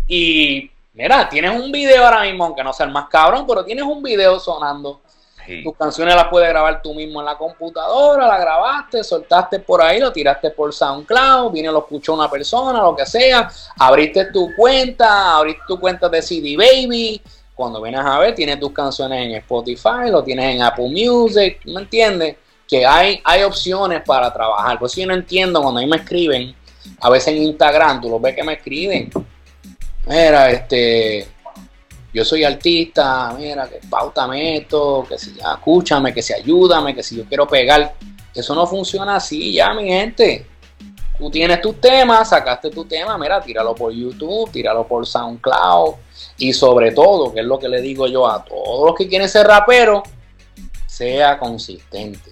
[0.08, 3.84] y Mira, tienes un video ahora mismo, aunque no sea el más cabrón, pero tienes
[3.84, 5.02] un video sonando.
[5.64, 10.00] Tus canciones las puedes grabar tú mismo en la computadora, la grabaste, soltaste por ahí,
[10.00, 15.36] lo tiraste por SoundCloud, viene lo escuchó una persona, lo que sea, abriste tu cuenta,
[15.36, 17.22] abriste tu cuenta de CD Baby,
[17.56, 21.82] cuando vienes a ver, tienes tus canciones en Spotify, lo tienes en Apple Music, ¿me
[21.82, 22.38] entiendes?
[22.68, 24.80] Que hay, hay opciones para trabajar.
[24.80, 26.56] Pues yo no entiendo cuando a mí me escriben,
[27.00, 29.12] a veces en Instagram, tú lo ves que me escriben,
[30.08, 31.28] mira, este,
[32.14, 37.18] yo soy artista, mira, que pautame esto, que si escúchame, que si ayúdame, que si
[37.18, 37.96] yo quiero pegar.
[38.34, 40.46] Eso no funciona así ya, mi gente.
[41.18, 45.96] Tú tienes tus temas, sacaste tu tema, mira, tíralo por YouTube, tíralo por SoundCloud.
[46.38, 49.30] Y sobre todo, que es lo que le digo yo a todos los que quieren
[49.30, 50.02] ser raperos,
[50.88, 52.32] sea consistente.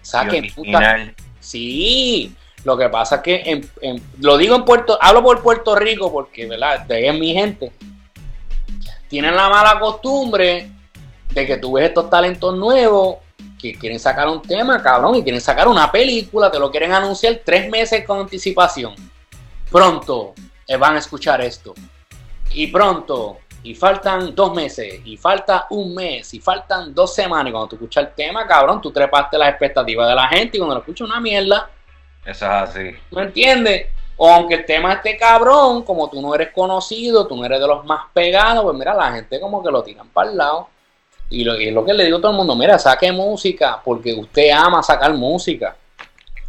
[0.00, 1.12] Saquen puta.
[1.38, 3.68] Sí, lo que pasa es que
[4.20, 6.80] lo digo en Puerto, hablo por Puerto Rico porque, ¿verdad?
[6.86, 7.72] De ahí es mi gente.
[9.08, 10.70] Tienen la mala costumbre
[11.30, 13.18] de que tú ves estos talentos nuevos
[13.58, 17.40] que quieren sacar un tema, cabrón, y quieren sacar una película, te lo quieren anunciar
[17.44, 18.94] tres meses con anticipación.
[19.70, 20.34] Pronto
[20.66, 21.74] eh, van a escuchar esto.
[22.52, 27.48] Y pronto, y faltan dos meses, y falta un mes, y faltan dos semanas.
[27.48, 30.60] Y cuando tú escuchas el tema, cabrón, tú trepaste las expectativas de la gente y
[30.60, 31.70] cuando lo escuchas una mierda,
[32.24, 32.90] eso es así.
[33.10, 33.86] ¿Me entiendes?
[34.18, 37.66] O aunque el tema esté cabrón, como tú no eres conocido, tú no eres de
[37.66, 40.68] los más pegados, pues mira, la gente como que lo tiran para el lado.
[41.30, 44.14] Y, lo, es lo que le digo a todo el mundo, mira, saque música, porque
[44.14, 45.76] usted ama sacar música.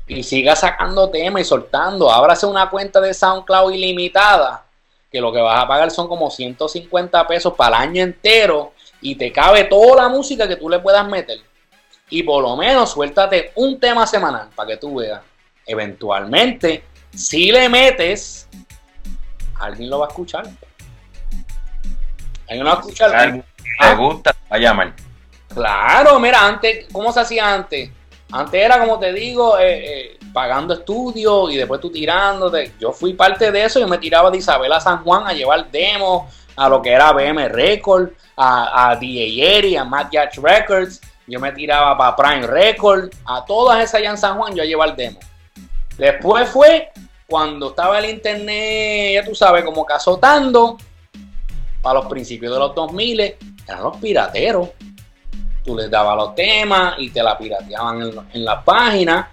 [0.07, 2.11] Y siga sacando temas y soltando.
[2.11, 4.65] Ábrase una cuenta de SoundCloud ilimitada,
[5.11, 9.15] que lo que vas a pagar son como 150 pesos para el año entero y
[9.15, 11.39] te cabe toda la música que tú le puedas meter.
[12.09, 15.21] Y por lo menos suéltate un tema semanal para que tú veas
[15.65, 18.47] eventualmente, si le metes,
[19.59, 20.49] alguien lo va a escuchar.
[22.47, 23.45] Alguien lo va a escuchar.
[23.81, 24.93] Le gusta, va a llamar.
[25.53, 27.89] Claro, mira, antes, ¿cómo se hacía antes?
[28.31, 32.73] Antes era, como te digo, eh, eh, pagando estudios y después tú tirándote.
[32.79, 36.31] Yo fui parte de eso, yo me tiraba de Isabela San Juan a llevar demos
[36.55, 41.01] a lo que era BM Records, a, a DJ a Matt Yacht Records.
[41.25, 44.65] Yo me tiraba para Prime Records, a todas esas allá en San Juan yo a
[44.65, 45.23] llevar demos.
[45.97, 46.91] Después fue
[47.27, 50.77] cuando estaba el internet, ya tú sabes, como casotando,
[51.81, 53.35] para los principios de los 2000,
[53.69, 54.69] eran los pirateros.
[55.63, 59.31] Tú les dabas los temas y te la pirateaban en, la página.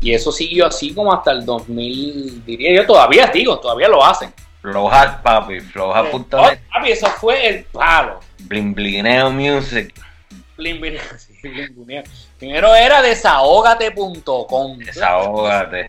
[0.00, 4.32] Y eso siguió así como hasta el 2000, diría yo, todavía digo, todavía lo hacen.
[4.60, 6.24] Floja, papi, floja.net.
[6.32, 8.20] Oh, papi, eso fue el palo.
[8.40, 9.94] Blimblineo Music.
[10.56, 12.02] Blimblineo, sí, blimblineo.
[12.38, 14.78] Primero era desahógate.com.
[14.78, 15.86] Desahógate.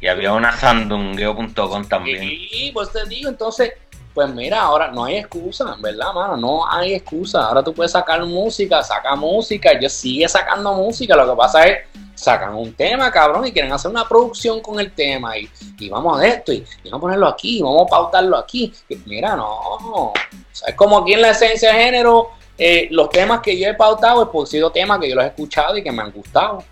[0.00, 2.20] Y había una sandungueo.com también.
[2.20, 3.72] Sí, pues te digo, entonces,
[4.14, 6.36] pues mira, ahora no hay excusa, ¿verdad, mano?
[6.36, 7.46] No hay excusa.
[7.46, 11.16] Ahora tú puedes sacar música, saca música, yo sigue sacando música.
[11.16, 11.78] Lo que pasa es,
[12.14, 15.38] sacan un tema, cabrón, y quieren hacer una producción con el tema.
[15.38, 15.48] Y,
[15.78, 18.72] y vamos a esto, y, vamos a ponerlo aquí, vamos a pautarlo aquí.
[19.06, 20.12] mira, no.
[20.66, 24.30] es como aquí en la esencia de género eh, los temas que yo he pautado,
[24.32, 26.62] he sido temas que yo los he escuchado y que me han gustado.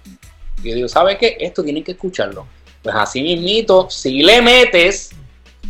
[0.62, 1.36] Y yo digo, ¿sabes qué?
[1.41, 2.47] Esto tienen que escucharlo.
[2.82, 5.11] Pues así mismito, si le metes,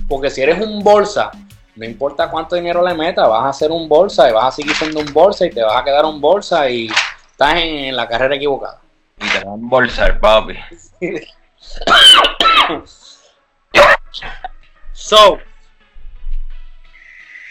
[0.09, 1.31] porque si eres un bolsa,
[1.77, 4.75] no importa cuánto dinero le metas, vas a hacer un bolsa y vas a seguir
[4.75, 6.89] siendo un bolsa y te vas a quedar un bolsa y
[7.31, 8.81] estás en, la carrera equivocada.
[9.19, 10.59] Y te van a bolsar, papi.
[14.93, 15.39] so,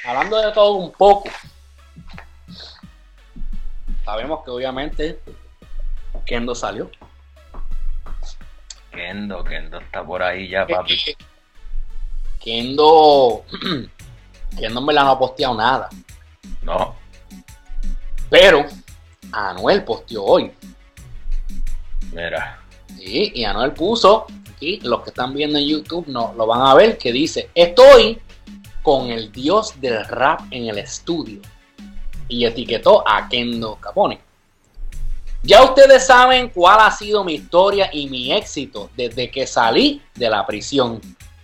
[0.06, 1.30] hablando de todo un poco,
[4.04, 5.20] sabemos que obviamente
[6.26, 6.92] Kendo salió.
[8.92, 11.00] Kendo, Kendo está por ahí ya, papi.
[12.40, 13.44] Kendo,
[14.58, 15.90] Kendo me la no ha posteado nada.
[16.62, 16.96] No.
[18.30, 18.66] Pero
[19.32, 20.52] Anuel posteó hoy.
[22.12, 22.60] Mira.
[22.98, 26.74] Sí, y Anuel puso, aquí los que están viendo en YouTube no lo van a
[26.74, 28.20] ver, que dice, estoy
[28.82, 31.42] con el dios del rap en el estudio.
[32.28, 34.20] Y etiquetó a Kendo Capone.
[35.42, 40.30] Ya ustedes saben cuál ha sido mi historia y mi éxito desde que salí de
[40.30, 41.00] la prisión.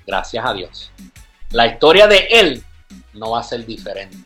[0.06, 0.92] Gracias a Dios.
[1.52, 2.65] La historia de él
[3.16, 4.18] no va a ser diferente.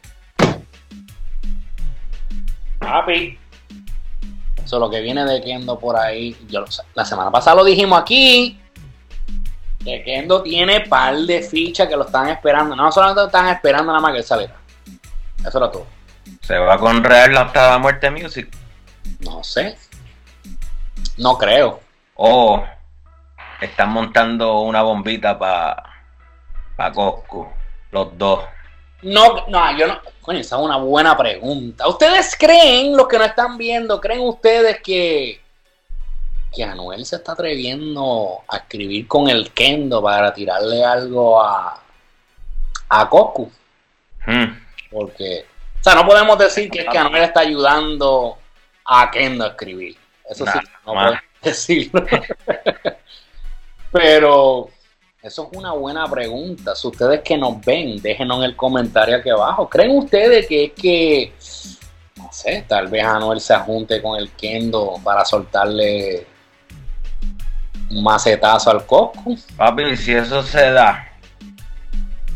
[2.79, 3.37] Papi.
[4.63, 6.37] Eso lo que viene de Kendo por ahí.
[6.47, 6.63] Yo
[6.93, 8.59] la semana pasada lo dijimos aquí.
[9.83, 12.75] Que Kendo tiene par de fichas que lo están esperando.
[12.75, 14.55] No solamente lo están esperando nada más que él saliera.
[15.45, 15.87] Eso era todo.
[16.41, 18.49] Se va con Real hasta la muerte music.
[19.21, 19.77] No sé.
[21.17, 21.79] No creo.
[22.15, 22.63] O
[23.61, 25.83] están montando una bombita para
[26.75, 27.51] pa Cosco.
[27.91, 28.43] Los dos.
[29.01, 29.99] No, no, yo no.
[30.21, 31.87] Coño, esa es una buena pregunta.
[31.87, 35.41] ¿Ustedes creen, los que no están viendo, creen ustedes que,
[36.53, 41.81] que Anuel se está atreviendo a escribir con el Kendo para tirarle algo a,
[42.89, 43.51] a Coscu?
[44.25, 44.59] Hmm.
[44.91, 45.45] Porque,
[45.79, 48.37] o sea, no podemos decir que es que Anuel está ayudando
[48.85, 49.97] a Kendo a escribir.
[50.29, 52.05] Eso sí, no podemos decirlo.
[53.91, 54.69] Pero
[55.29, 56.75] eso es una buena pregunta.
[56.75, 59.69] Si ustedes que nos ven, déjenos en el comentario aquí abajo.
[59.69, 61.33] ¿Creen ustedes que es que,
[62.17, 66.25] no sé, tal vez Anuel se junte con el Kendo para soltarle
[67.91, 69.37] un macetazo al Coscu?
[69.55, 71.07] Papi, si eso se da,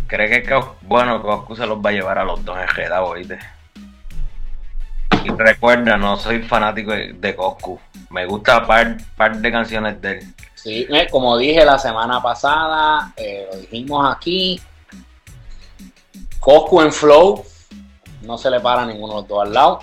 [0.06, 3.40] ¿cree que, bueno, Coscu se los va a llevar a los dos en Jeda, oíste?
[5.24, 7.80] Y recuerda, no soy fanático de Coscu.
[8.12, 10.34] Me gusta par, par de canciones de él.
[10.64, 14.62] Sí, eh, como dije la semana pasada, eh, lo dijimos aquí.
[16.40, 17.44] Coscu en flow,
[18.22, 19.80] no se le para ninguno de los dos al lado.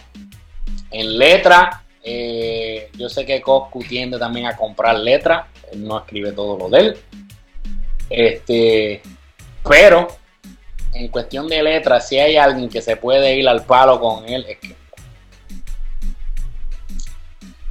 [0.91, 6.33] En letra, eh, yo sé que Coscu tiende también a comprar letra, él no escribe
[6.33, 6.99] todo lo de él.
[8.09, 9.03] Este,
[9.69, 10.09] pero
[10.95, 14.47] en cuestión de letra, si hay alguien que se puede ir al palo con él,
[14.49, 14.75] es que.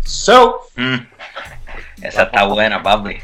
[0.06, 1.19] So, mm.
[2.02, 3.18] Esa está buena, papi.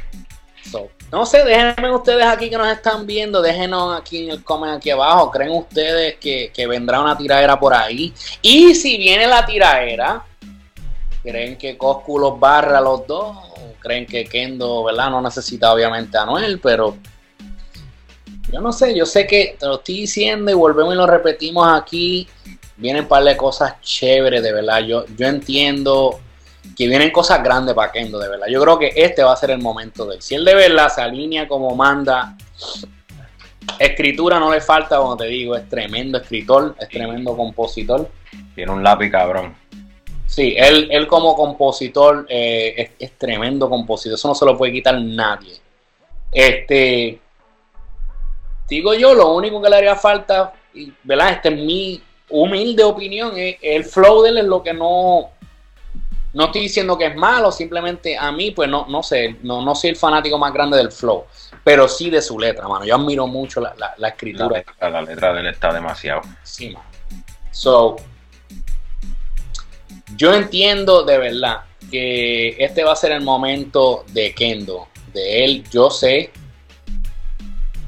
[1.11, 4.89] no sé, déjenme ustedes aquí que nos están viendo, déjenos aquí en el comment aquí
[4.89, 5.31] abajo.
[5.31, 8.13] ¿Creen ustedes que, vendrá una tiraera por ahí?
[8.41, 10.25] Y si viene la tiraera,
[11.23, 13.37] ¿creen que Coscu los barra a los dos?
[13.79, 15.09] ¿Creen que Kendo, verdad?
[15.09, 16.97] No necesita obviamente a Noel, pero
[18.51, 21.67] yo no sé, yo sé que te lo estoy diciendo y volvemos y lo repetimos
[21.67, 22.27] aquí.
[22.77, 24.81] Vienen un par de cosas chéveres, de verdad.
[24.81, 26.19] Yo, yo entiendo
[26.75, 28.47] que vienen cosas grandes para Kendo, de verdad.
[28.49, 30.21] Yo creo que este va a ser el momento de él.
[30.21, 32.35] Si él de verdad se alinea como manda,
[33.79, 38.09] escritura no le falta, como te digo, es tremendo escritor, es tremendo compositor.
[38.53, 39.55] Tiene un lápiz cabrón.
[40.27, 44.99] Sí, él, él como compositor eh, es, tremendo compositor, eso no se lo puede quitar
[44.99, 45.53] nadie.
[46.31, 47.19] Este,
[48.67, 50.53] digo yo, lo único que le haría falta,
[51.03, 51.31] ¿verdad?
[51.31, 55.29] Este es mi humilde opinión, es el flow de él es lo que no,
[56.35, 59.73] no estoy diciendo que es malo, simplemente a mí, pues no, no sé, no, no
[59.73, 61.25] soy el fanático más grande del flow,
[61.63, 62.83] pero sí de su letra, mano.
[62.83, 64.61] Yo admiro mucho la, la, escritura.
[64.81, 66.21] La letra, de él está demasiado.
[66.43, 66.85] Sí, mano.
[67.51, 67.95] So,
[70.17, 75.63] yo entiendo de verdad que este va a ser el momento de Kendo, de él.
[75.71, 76.31] Yo sé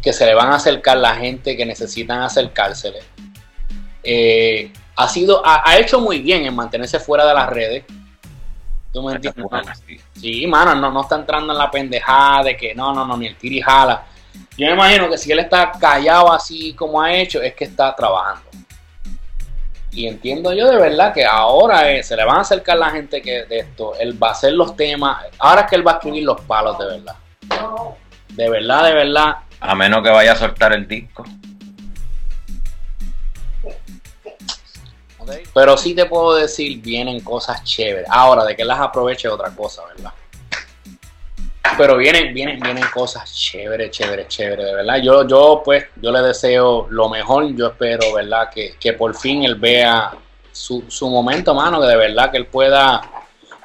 [0.01, 2.99] que se le van a acercar la gente que necesitan acercársele.
[4.03, 7.83] Eh, ha sido, ha, hecho muy bien en mantenerse fuera de las redes.
[10.13, 13.27] Sí, mano, no, no está entrando en la pendejada de que no, no, no, ni
[13.27, 14.03] el tiri jala.
[14.57, 17.95] Yo me imagino que si él está callado así como ha hecho, es que está
[17.95, 18.49] trabajando.
[19.91, 23.21] Y entiendo yo de verdad que ahora eh, se le van a acercar la gente
[23.21, 25.95] que de esto, él va a hacer los temas, ahora es que él va a
[25.95, 27.15] escribir los palos de verdad.
[28.29, 29.37] De verdad, de verdad.
[29.59, 31.23] A menos que vaya a soltar el disco.
[35.53, 38.07] Pero sí te puedo decir, vienen cosas chéveres.
[38.09, 40.11] Ahora, de que las aproveche otra cosa, ¿verdad?
[41.77, 44.97] Pero vienen, vienen, vienen cosas chévere, chévere, chévere, de verdad.
[45.01, 47.53] Yo, yo, pues, yo le deseo lo mejor.
[47.55, 48.49] Yo espero, ¿verdad?
[48.49, 50.11] Que, que por fin él vea
[50.51, 53.01] su, su momento, mano, que de verdad que él pueda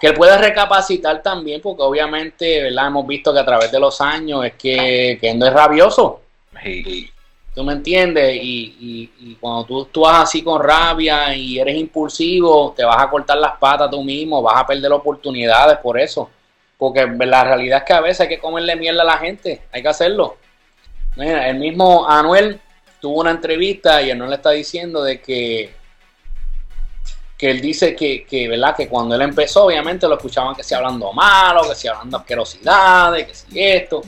[0.03, 2.89] que él pueda recapacitar también, porque obviamente, ¿verdad?
[2.89, 6.23] Hemos visto que a través de los años es que, que no es rabioso.
[6.61, 7.09] Sí.
[7.55, 8.35] ¿Tú me entiendes?
[8.37, 13.11] Y, y, y cuando tú actúas así con rabia y eres impulsivo, te vas a
[13.11, 16.31] cortar las patas tú mismo, vas a perder oportunidades por eso.
[16.79, 19.83] Porque la realidad es que a veces hay que comerle mierda a la gente, hay
[19.83, 20.37] que hacerlo.
[21.17, 22.59] Mira, el mismo Anuel
[23.01, 25.83] tuvo una entrevista y Anuel está diciendo de que
[27.43, 28.77] que él dice que, que, ¿verdad?
[28.77, 33.27] que cuando él empezó, obviamente lo escuchaban que si hablando malo, que si hablando asquerosidades,
[33.27, 34.01] que si esto,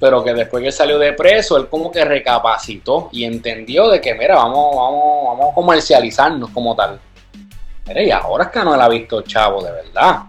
[0.00, 4.00] pero que después que él salió de preso, él como que recapacitó y entendió de
[4.00, 7.00] que, mira, vamos, vamos, vamos a comercializarnos como tal.
[7.86, 10.22] Mira, y ahora es que no él ha visto Chavo de verdad.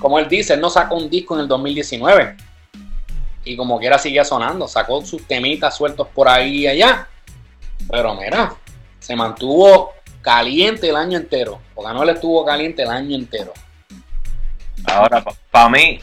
[0.00, 2.36] Como él dice, él no sacó un disco en el 2019.
[3.44, 7.08] Y como quiera sigue sonando, sacó sus temitas sueltos por ahí y allá.
[7.88, 8.54] Pero mira,
[8.98, 11.60] se mantuvo caliente el año entero.
[11.74, 13.52] Porque Anuel estuvo caliente el año entero.
[14.84, 15.98] Ahora, para pa mí,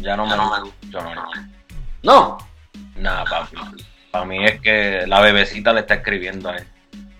[0.00, 0.83] ya no me gusta.
[0.94, 1.28] No, no.
[2.02, 2.38] No.
[2.96, 3.56] Nada, papi.
[4.10, 6.66] Para mí es que la bebecita le está escribiendo a él.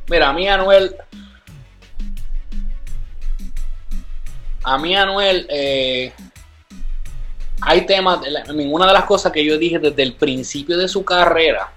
[0.09, 0.95] Mira, a mí Anuel.
[4.63, 5.47] A mí Anuel.
[5.51, 6.13] Eh,
[7.63, 8.21] hay temas.
[8.55, 11.73] Ninguna de las cosas que yo dije desde el principio de su carrera,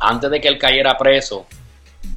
[0.00, 1.46] antes de que él cayera preso,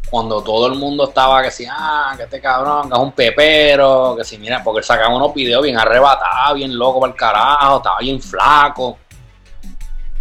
[0.09, 4.23] cuando todo el mundo estaba que si, ah, que este cabrón, es un pepero, que
[4.23, 8.21] si, mira, porque sacaba unos videos bien arrebatados, bien loco para el carajo, estaba bien
[8.21, 8.97] flaco.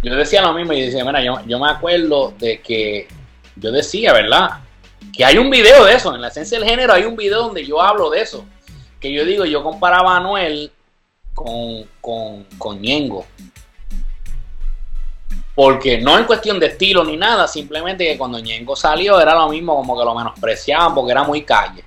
[0.01, 3.07] Yo decía lo mismo y decía, mira, yo, yo me acuerdo de que
[3.55, 4.59] yo decía, ¿verdad?
[5.15, 7.65] Que hay un video de eso, en la esencia del género hay un video donde
[7.65, 8.45] yo hablo de eso.
[8.99, 10.71] Que yo digo, yo comparaba a Anuel
[11.33, 13.25] con, con, con Ñengo.
[15.55, 19.49] Porque no en cuestión de estilo ni nada, simplemente que cuando Ñengo salió era lo
[19.49, 21.83] mismo, como que lo menospreciaban porque era muy calle.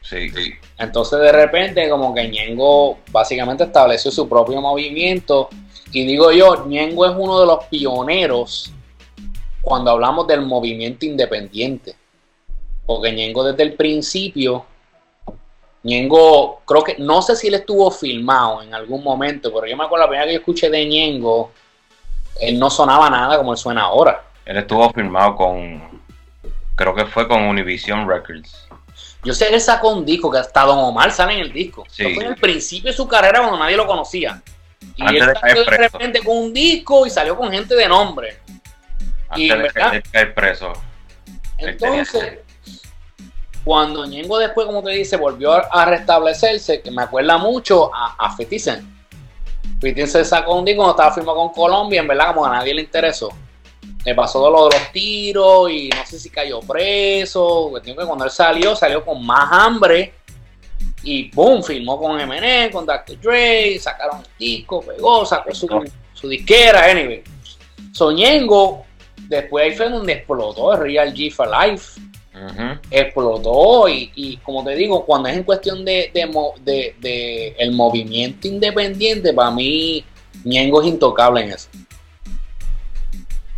[0.00, 0.52] Sí, sí.
[0.78, 5.50] Entonces de repente como que Ñengo básicamente estableció su propio movimiento
[5.92, 8.72] y digo yo, Ñengo es uno de los pioneros
[9.60, 11.96] cuando hablamos del movimiento independiente.
[12.86, 14.64] Porque Ñengo desde el principio,
[15.82, 19.84] Ñengo, creo que, no sé si él estuvo filmado en algún momento, pero yo me
[19.84, 21.52] acuerdo la primera que yo escuché de Ñengo,
[22.40, 24.22] él no sonaba nada como él suena ahora.
[24.44, 26.02] Él estuvo firmado con,
[26.74, 28.66] creo que fue con Univision Records.
[29.22, 31.84] Yo sé que él sacó un disco que hasta Don Omar sale en el disco.
[31.90, 32.04] Sí.
[32.04, 34.42] Eso fue en el principio de su carrera cuando nadie lo conocía.
[34.96, 38.38] Y Antes él salió de repente con un disco y salió con gente de nombre.
[39.36, 39.92] Y, de ¿verdad?
[39.92, 40.72] de caer preso.
[41.58, 42.38] Entonces,
[43.62, 48.34] cuando Ñengo después, como te dice, volvió a- restablecerse, que me acuerda mucho a, a
[48.36, 48.80] 50
[49.80, 52.74] 50 Cent sacó un disco cuando estaba firmado con Colombia, en verdad, como a nadie
[52.74, 53.30] le interesó.
[54.04, 57.68] Le pasó de lo de los tiros y no sé si cayó preso.
[57.70, 60.14] Cuestión que cuando él salió, salió con más hambre.
[61.02, 63.18] Y boom, firmó con Eminem, con Dr.
[63.20, 65.66] Dre, sacaron el disco, pegó, sacó su,
[66.12, 67.22] su disquera, anyway.
[67.92, 68.84] Soñengo,
[69.28, 72.00] después ahí fue donde explotó el Real G for Life
[72.90, 76.26] Explotó y, y como te digo, cuando es en cuestión de, de,
[76.62, 80.04] de- de el movimiento independiente, para mí
[80.44, 81.68] Ñengo es intocable en eso.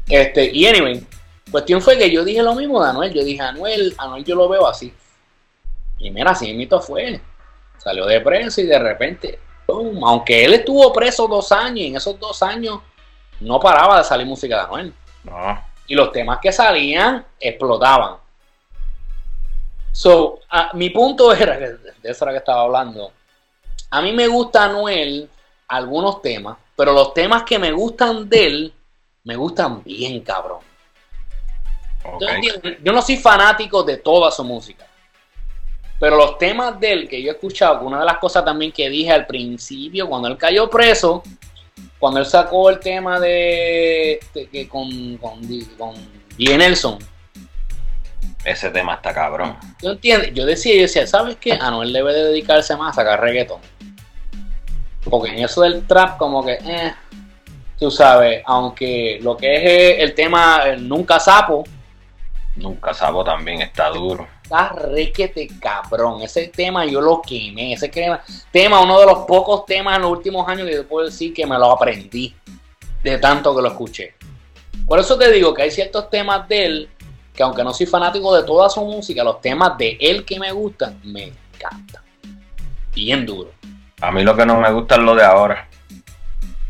[0.09, 1.07] Este, y anyway,
[1.51, 4.49] cuestión fue que yo dije lo mismo de Anuel, yo dije Anuel, Anuel yo lo
[4.49, 4.93] veo así.
[5.99, 7.20] Y mira, así mito fue.
[7.78, 10.05] Salió de preso y de repente, ¡pum!
[10.05, 12.80] aunque él estuvo preso dos años y en esos dos años
[13.41, 15.61] no paraba de salir música de Anuel No.
[15.87, 18.16] y los temas que salían explotaban.
[19.93, 23.12] So, a- mi punto era, que de eso era que estaba hablando,
[23.90, 25.28] a mí me gusta Anuel
[25.68, 28.72] algunos temas, pero los temas que me gustan de él,
[29.24, 30.61] me gustan bien, cabrón.
[32.82, 34.86] Yo no soy fanático de toda su música.
[36.01, 38.72] Pero los temas de él que yo he escuchado, que una de las cosas también
[38.72, 41.22] que dije al principio, cuando él cayó preso,
[41.99, 45.40] cuando él sacó el tema de, de- que con, con,
[45.78, 45.95] con
[46.36, 46.59] G.
[46.59, 46.99] Nelson,
[48.45, 49.57] Ese tema está cabrón.
[49.78, 50.34] ¿tú entiendes?
[50.34, 51.53] Yo decía, yo decía, ¿sabes qué?
[51.53, 53.61] Anuel debe de dedicarse más a sacar reggaetón.
[55.05, 56.93] Porque en eso del trap, como que, eh,
[57.78, 61.64] tú sabes, aunque lo que es eh, el tema el Nunca Sapo,
[62.57, 64.28] Nunca Sabo también está duro.
[64.43, 66.20] está requete cabrón.
[66.20, 67.72] Ese tema yo lo quemé.
[67.72, 71.07] Ese tema, tema, uno de los pocos temas en los últimos años que yo puedo
[71.07, 72.34] decir que me lo aprendí
[73.03, 74.14] de tanto que lo escuché.
[74.86, 76.88] Por eso te digo que hay ciertos temas de él
[77.35, 80.53] que aunque no soy fanático de toda su música, los temas de él que me
[80.53, 82.03] gustan, me encantan.
[82.95, 83.51] Bien duro.
[84.01, 85.68] A mí lo que no me gusta es lo de ahora.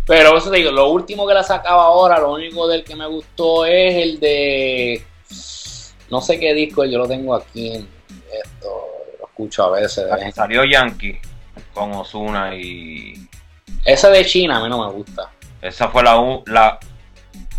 [0.07, 3.07] Pero eso te digo, lo último que la sacaba ahora, lo único del que me
[3.07, 5.05] gustó es el de.
[6.11, 7.89] No sé qué disco, yo lo tengo aquí en
[8.31, 8.87] esto,
[9.19, 10.05] lo escucho a veces.
[10.35, 11.19] Salió Yankee
[11.73, 13.29] con Osuna y.
[13.85, 15.31] Ese de China a mí no me gusta.
[15.61, 16.79] Esa fue la, la.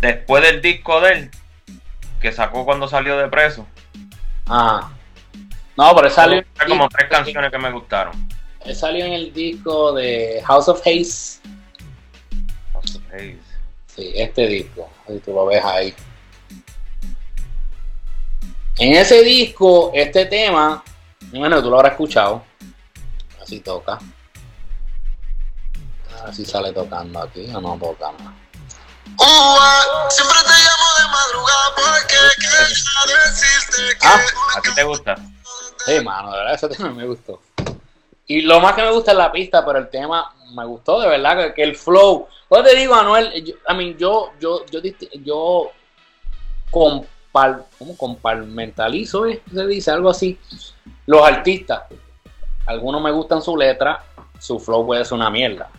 [0.00, 1.30] Después del disco de él,
[2.24, 3.66] que sacó cuando salió de preso.
[4.46, 4.90] Ah.
[5.76, 6.42] No, pero salió.
[6.58, 8.26] Hay como tres canciones que me gustaron.
[8.64, 11.42] Él salió en el disco de House of Haze.
[12.72, 13.36] House of Haze.
[13.94, 14.88] Sí, este disco.
[15.06, 15.94] Ahí tú lo ves ahí.
[18.78, 20.82] En ese disco, este tema,
[21.30, 22.42] bueno, tú lo habrás escuchado.
[23.42, 23.98] Así toca.
[26.24, 28.34] Así sale tocando aquí o no toca más.
[30.08, 30.73] siempre te
[31.14, 34.06] madrugada porque quería decirte que.
[34.06, 34.20] Ah,
[34.56, 35.16] ¿a ti te gusta?
[35.84, 37.40] Sí, mano, de verdad, ese tema me gustó.
[38.26, 41.08] Y lo más que me gusta es la pista, pero el tema me gustó, de
[41.08, 42.26] verdad, que, el flow.
[42.48, 44.80] Pues te digo, Anuel, yo, a mí, yo, yo, yo,
[45.22, 45.70] yo
[46.70, 47.96] compar, ¿cómo?
[47.96, 49.42] comparmentalizo, ¿eh?
[49.52, 50.38] se dice algo así.
[51.06, 51.82] Los artistas,
[52.66, 54.02] algunos me gustan su letra,
[54.38, 55.70] su flow puede ser una mierda.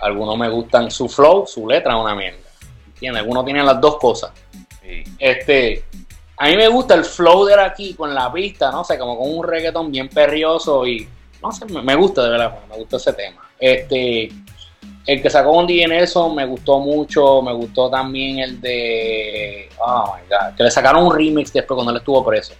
[0.00, 2.50] Algunos me gustan su flow, su letra es una mierda.
[2.86, 3.20] ¿Entiendes?
[3.22, 4.32] Algunos tienen las dos cosas.
[5.18, 5.84] Este,
[6.36, 9.32] a mí me gusta el flow de aquí con la pista, no sé, como con
[9.32, 11.08] un reggaetón bien perrioso y
[11.42, 13.48] no sé, me, gusta de verdad, me gusta ese tema.
[13.58, 14.30] Este,
[15.06, 19.68] el que sacó un día en eso me gustó mucho, me gustó también el de,
[19.78, 22.54] oh my god, que le sacaron un remix después cuando él estuvo preso.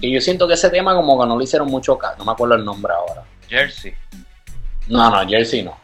[0.00, 2.32] Y yo siento que ese tema como que no le hicieron mucho caso, no me
[2.32, 3.24] acuerdo el nombre ahora.
[3.48, 3.94] Jersey.
[4.88, 5.76] No, no, Jersey no.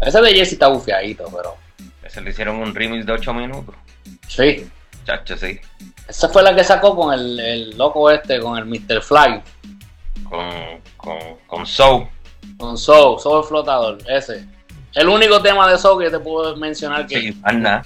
[0.00, 1.56] Ese de Jersey está bufiadito, pero...
[2.02, 3.74] Ese le hicieron un remix de 8 minutos.
[4.28, 4.66] Sí.
[5.04, 5.60] Chacho, sí.
[6.08, 9.02] Esa fue la que sacó con el, el loco este, con el Mr.
[9.02, 9.42] Fly
[10.24, 12.06] con, con, con Soul.
[12.58, 14.46] Con Soul, Soul Flotador, ese.
[14.94, 17.20] El único tema de Soul que te puedo mencionar que.
[17.20, 17.84] Sí, nada.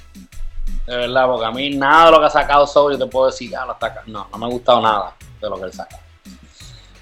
[0.86, 3.26] De verdad, porque a mí nada de lo que ha sacado Soul yo te puedo
[3.26, 5.98] decir, ah, lo está No, no me ha gustado nada de lo que él saca.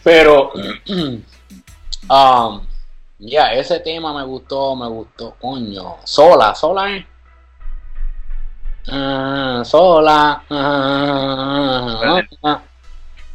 [0.02, 0.52] Pero,
[2.08, 2.60] um,
[3.18, 5.96] ya, ese tema me gustó, me gustó, coño.
[6.04, 7.06] Sola, sola, ¿eh?
[8.88, 10.44] Uh, sola.
[10.48, 12.60] Uh,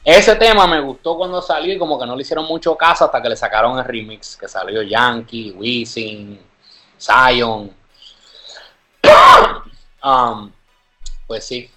[0.03, 3.21] ese tema me gustó cuando salió y como que no le hicieron mucho caso hasta
[3.21, 6.39] que le sacaron el remix, que salió Yankee, Wisin,
[6.99, 7.71] Zion.
[10.03, 10.51] Um,
[11.27, 11.69] pues sí.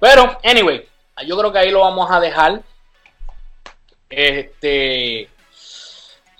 [0.00, 0.88] Pero, anyway,
[1.24, 2.62] yo creo que ahí lo vamos a dejar.
[4.08, 5.28] Este,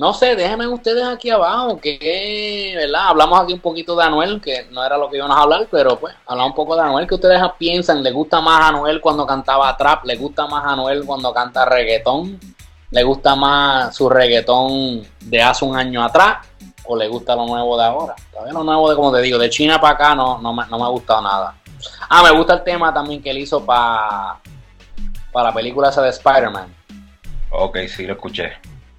[0.01, 3.09] no sé, déjenme ustedes aquí abajo, que, ¿verdad?
[3.09, 5.99] Hablamos aquí un poquito de Anuel, que no era lo que íbamos a hablar, pero
[5.99, 9.77] pues, hablamos un poco de Anuel, que ustedes piensan, ¿le gusta más Anuel cuando cantaba
[9.77, 10.07] trap?
[10.07, 12.41] ¿Le gusta más Anuel cuando canta reggaetón?
[12.91, 16.47] ¿Le gusta más su reggaetón de hace un año atrás?
[16.87, 18.15] ¿O le gusta lo nuevo de ahora?
[18.33, 20.79] Todavía lo nuevo de, como te digo, de China para acá no, no, me, no
[20.79, 21.57] me ha gustado nada.
[22.09, 24.39] Ah, me gusta el tema también que él hizo para
[25.31, 26.75] para la película esa de Spider-Man.
[27.51, 28.53] Ok, sí, lo escuché.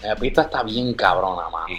[0.04, 1.76] La pista está bien cabrona, mano.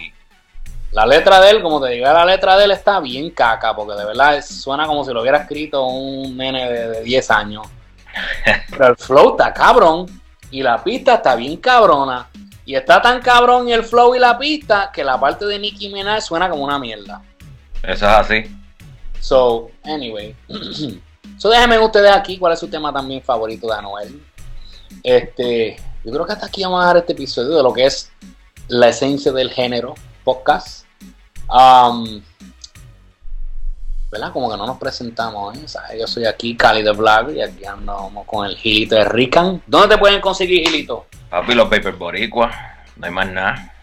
[0.91, 3.95] La letra de él, como te digo, la letra de él está bien caca, porque
[3.95, 7.67] de verdad suena como si lo hubiera escrito un nene de, 10 años.
[8.69, 10.05] Pero el flow está cabrón
[10.51, 12.29] y la pista está bien cabrona.
[12.65, 16.21] Y está tan cabrón el flow y la pista que la parte de Nicki Minaj
[16.21, 17.21] suena como una mierda.
[17.81, 18.43] Eso es así.
[19.19, 20.35] So, anyway.
[21.37, 24.23] so, déjenme ustedes aquí cuál es su tema también favorito de Anuel.
[25.01, 28.11] Este, yo creo que hasta aquí vamos a dar este episodio de lo que es
[28.67, 30.85] la esencia del género podcast.
[31.49, 32.21] Um,
[34.11, 34.31] ¿Verdad?
[34.31, 35.65] Como que no nos presentamos, ¿eh?
[35.99, 39.63] yo soy aquí, Cali de Vlog, y aquí andamos con el Gilito de Rican.
[39.65, 41.07] ¿Dónde te pueden conseguir, Gilito?
[41.31, 42.51] Papi, los Paper Boricua,
[42.95, 43.73] no hay más nada.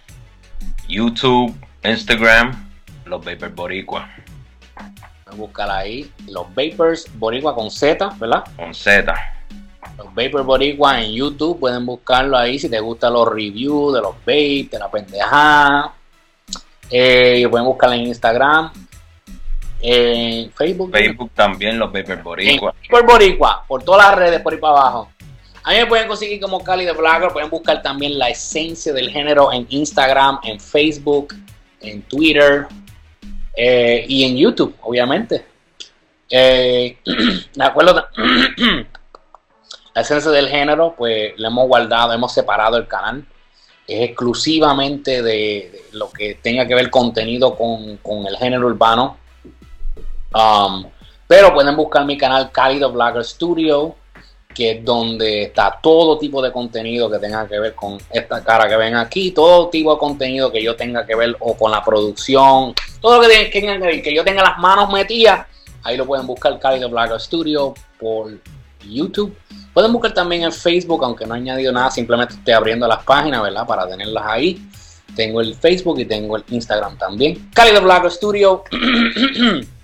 [0.88, 1.52] YouTube,
[1.82, 2.70] Instagram,
[3.06, 4.08] los Paper Boricua.
[5.34, 8.44] Búscala ahí, los Vapers Boricua con Z, ¿verdad?
[8.56, 9.39] Con Z.
[10.02, 14.14] Los Vapor Boricua en YouTube, pueden buscarlo ahí si te gustan los reviews de los
[14.20, 15.94] vape, de la pendejada.
[16.90, 18.72] Eh, pueden buscarlo en Instagram,
[19.82, 20.90] en Facebook.
[20.90, 22.74] Facebook también, los Vapor Boricua.
[22.90, 25.10] Vapor Boricua, por todas las redes, por ahí para abajo.
[25.64, 29.10] A mí me pueden conseguir como Cali de Blogger, pueden buscar también la esencia del
[29.10, 31.34] género en Instagram, en Facebook,
[31.82, 32.66] en Twitter
[33.54, 35.44] eh, y en YouTube, obviamente.
[36.30, 36.96] Eh,
[37.56, 38.06] me acuerdo,
[39.94, 43.24] la esencia del género, pues le hemos guardado, hemos separado el canal.
[43.86, 49.16] Es exclusivamente de, lo que tenga que ver contenido con, el género urbano.
[50.32, 50.84] Um,
[51.26, 53.96] pero pueden buscar mi canal Cálido Blogger Studio
[54.54, 58.68] que es donde está todo tipo de contenido que tenga que ver con esta cara
[58.68, 61.84] que ven aquí, todo tipo de contenido que yo tenga que ver o con la
[61.84, 65.46] producción, todo lo que tenga que ver, que yo tenga las manos metidas,
[65.84, 68.32] ahí lo pueden buscar de Black Studio por
[68.88, 69.36] YouTube.
[69.72, 73.42] Pueden buscar también en Facebook, aunque no he añadido nada, simplemente estoy abriendo las páginas,
[73.42, 73.66] ¿verdad?
[73.66, 74.66] Para tenerlas ahí.
[75.14, 77.50] Tengo el Facebook y tengo el Instagram también.
[77.52, 78.64] Cali de Black Studio.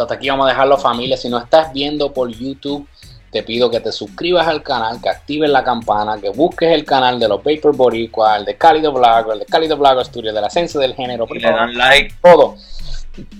[0.00, 1.16] hasta aquí vamos a dejarlo familia.
[1.16, 2.86] Si no estás viendo por YouTube,
[3.30, 7.18] te pido que te suscribas al canal, que actives la campana, que busques el canal
[7.18, 10.78] de los Paper Boricua, el de Cálido Blago, el de Cálido Blago Studio, del ascenso
[10.78, 11.26] del género.
[11.30, 12.14] Y le dan like.
[12.22, 12.56] Todo.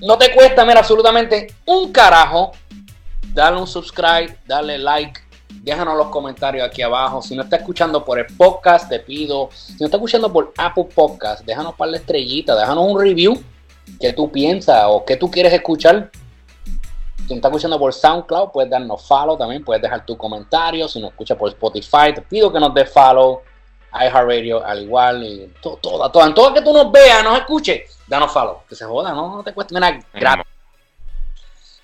[0.03, 2.53] No te cuesta, mira, absolutamente un carajo.
[3.35, 5.19] Dale un subscribe, dale like,
[5.63, 7.23] déjanos los comentarios aquí abajo.
[7.23, 9.49] Si no estás escuchando por el podcast, te pido.
[9.53, 13.43] Si no estás escuchando por Apple Podcast, déjanos para la estrellita, déjanos un review.
[13.99, 16.11] ¿Qué tú piensas o qué tú quieres escuchar?
[17.17, 20.87] Si nos está escuchando por SoundCloud, puedes darnos follow también, puedes dejar tu comentario.
[20.87, 23.41] Si nos escuchas por Spotify, te pido que nos des follow.
[23.95, 27.99] iHeartRadio al igual, y todo, todo, todo, en todo que tú nos veas, nos escuches,
[28.07, 30.52] danos follow, que se joda, no, no te cuesta nada, gratis.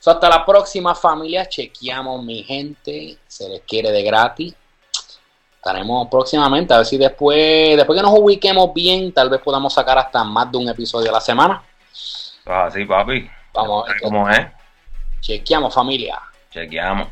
[0.08, 4.54] So, hasta la próxima familia, chequeamos mi gente, se les quiere de gratis.
[5.54, 9.98] Estaremos próximamente, a ver si después, después que nos ubiquemos bien, tal vez podamos sacar
[9.98, 11.62] hasta más de un episodio a la semana.
[12.46, 13.28] Ah, sí, papi.
[13.52, 14.00] Vamos a ver.
[14.00, 14.46] ¿Cómo es?
[15.20, 16.18] Chequeamos familia.
[16.50, 17.08] Chequeamos.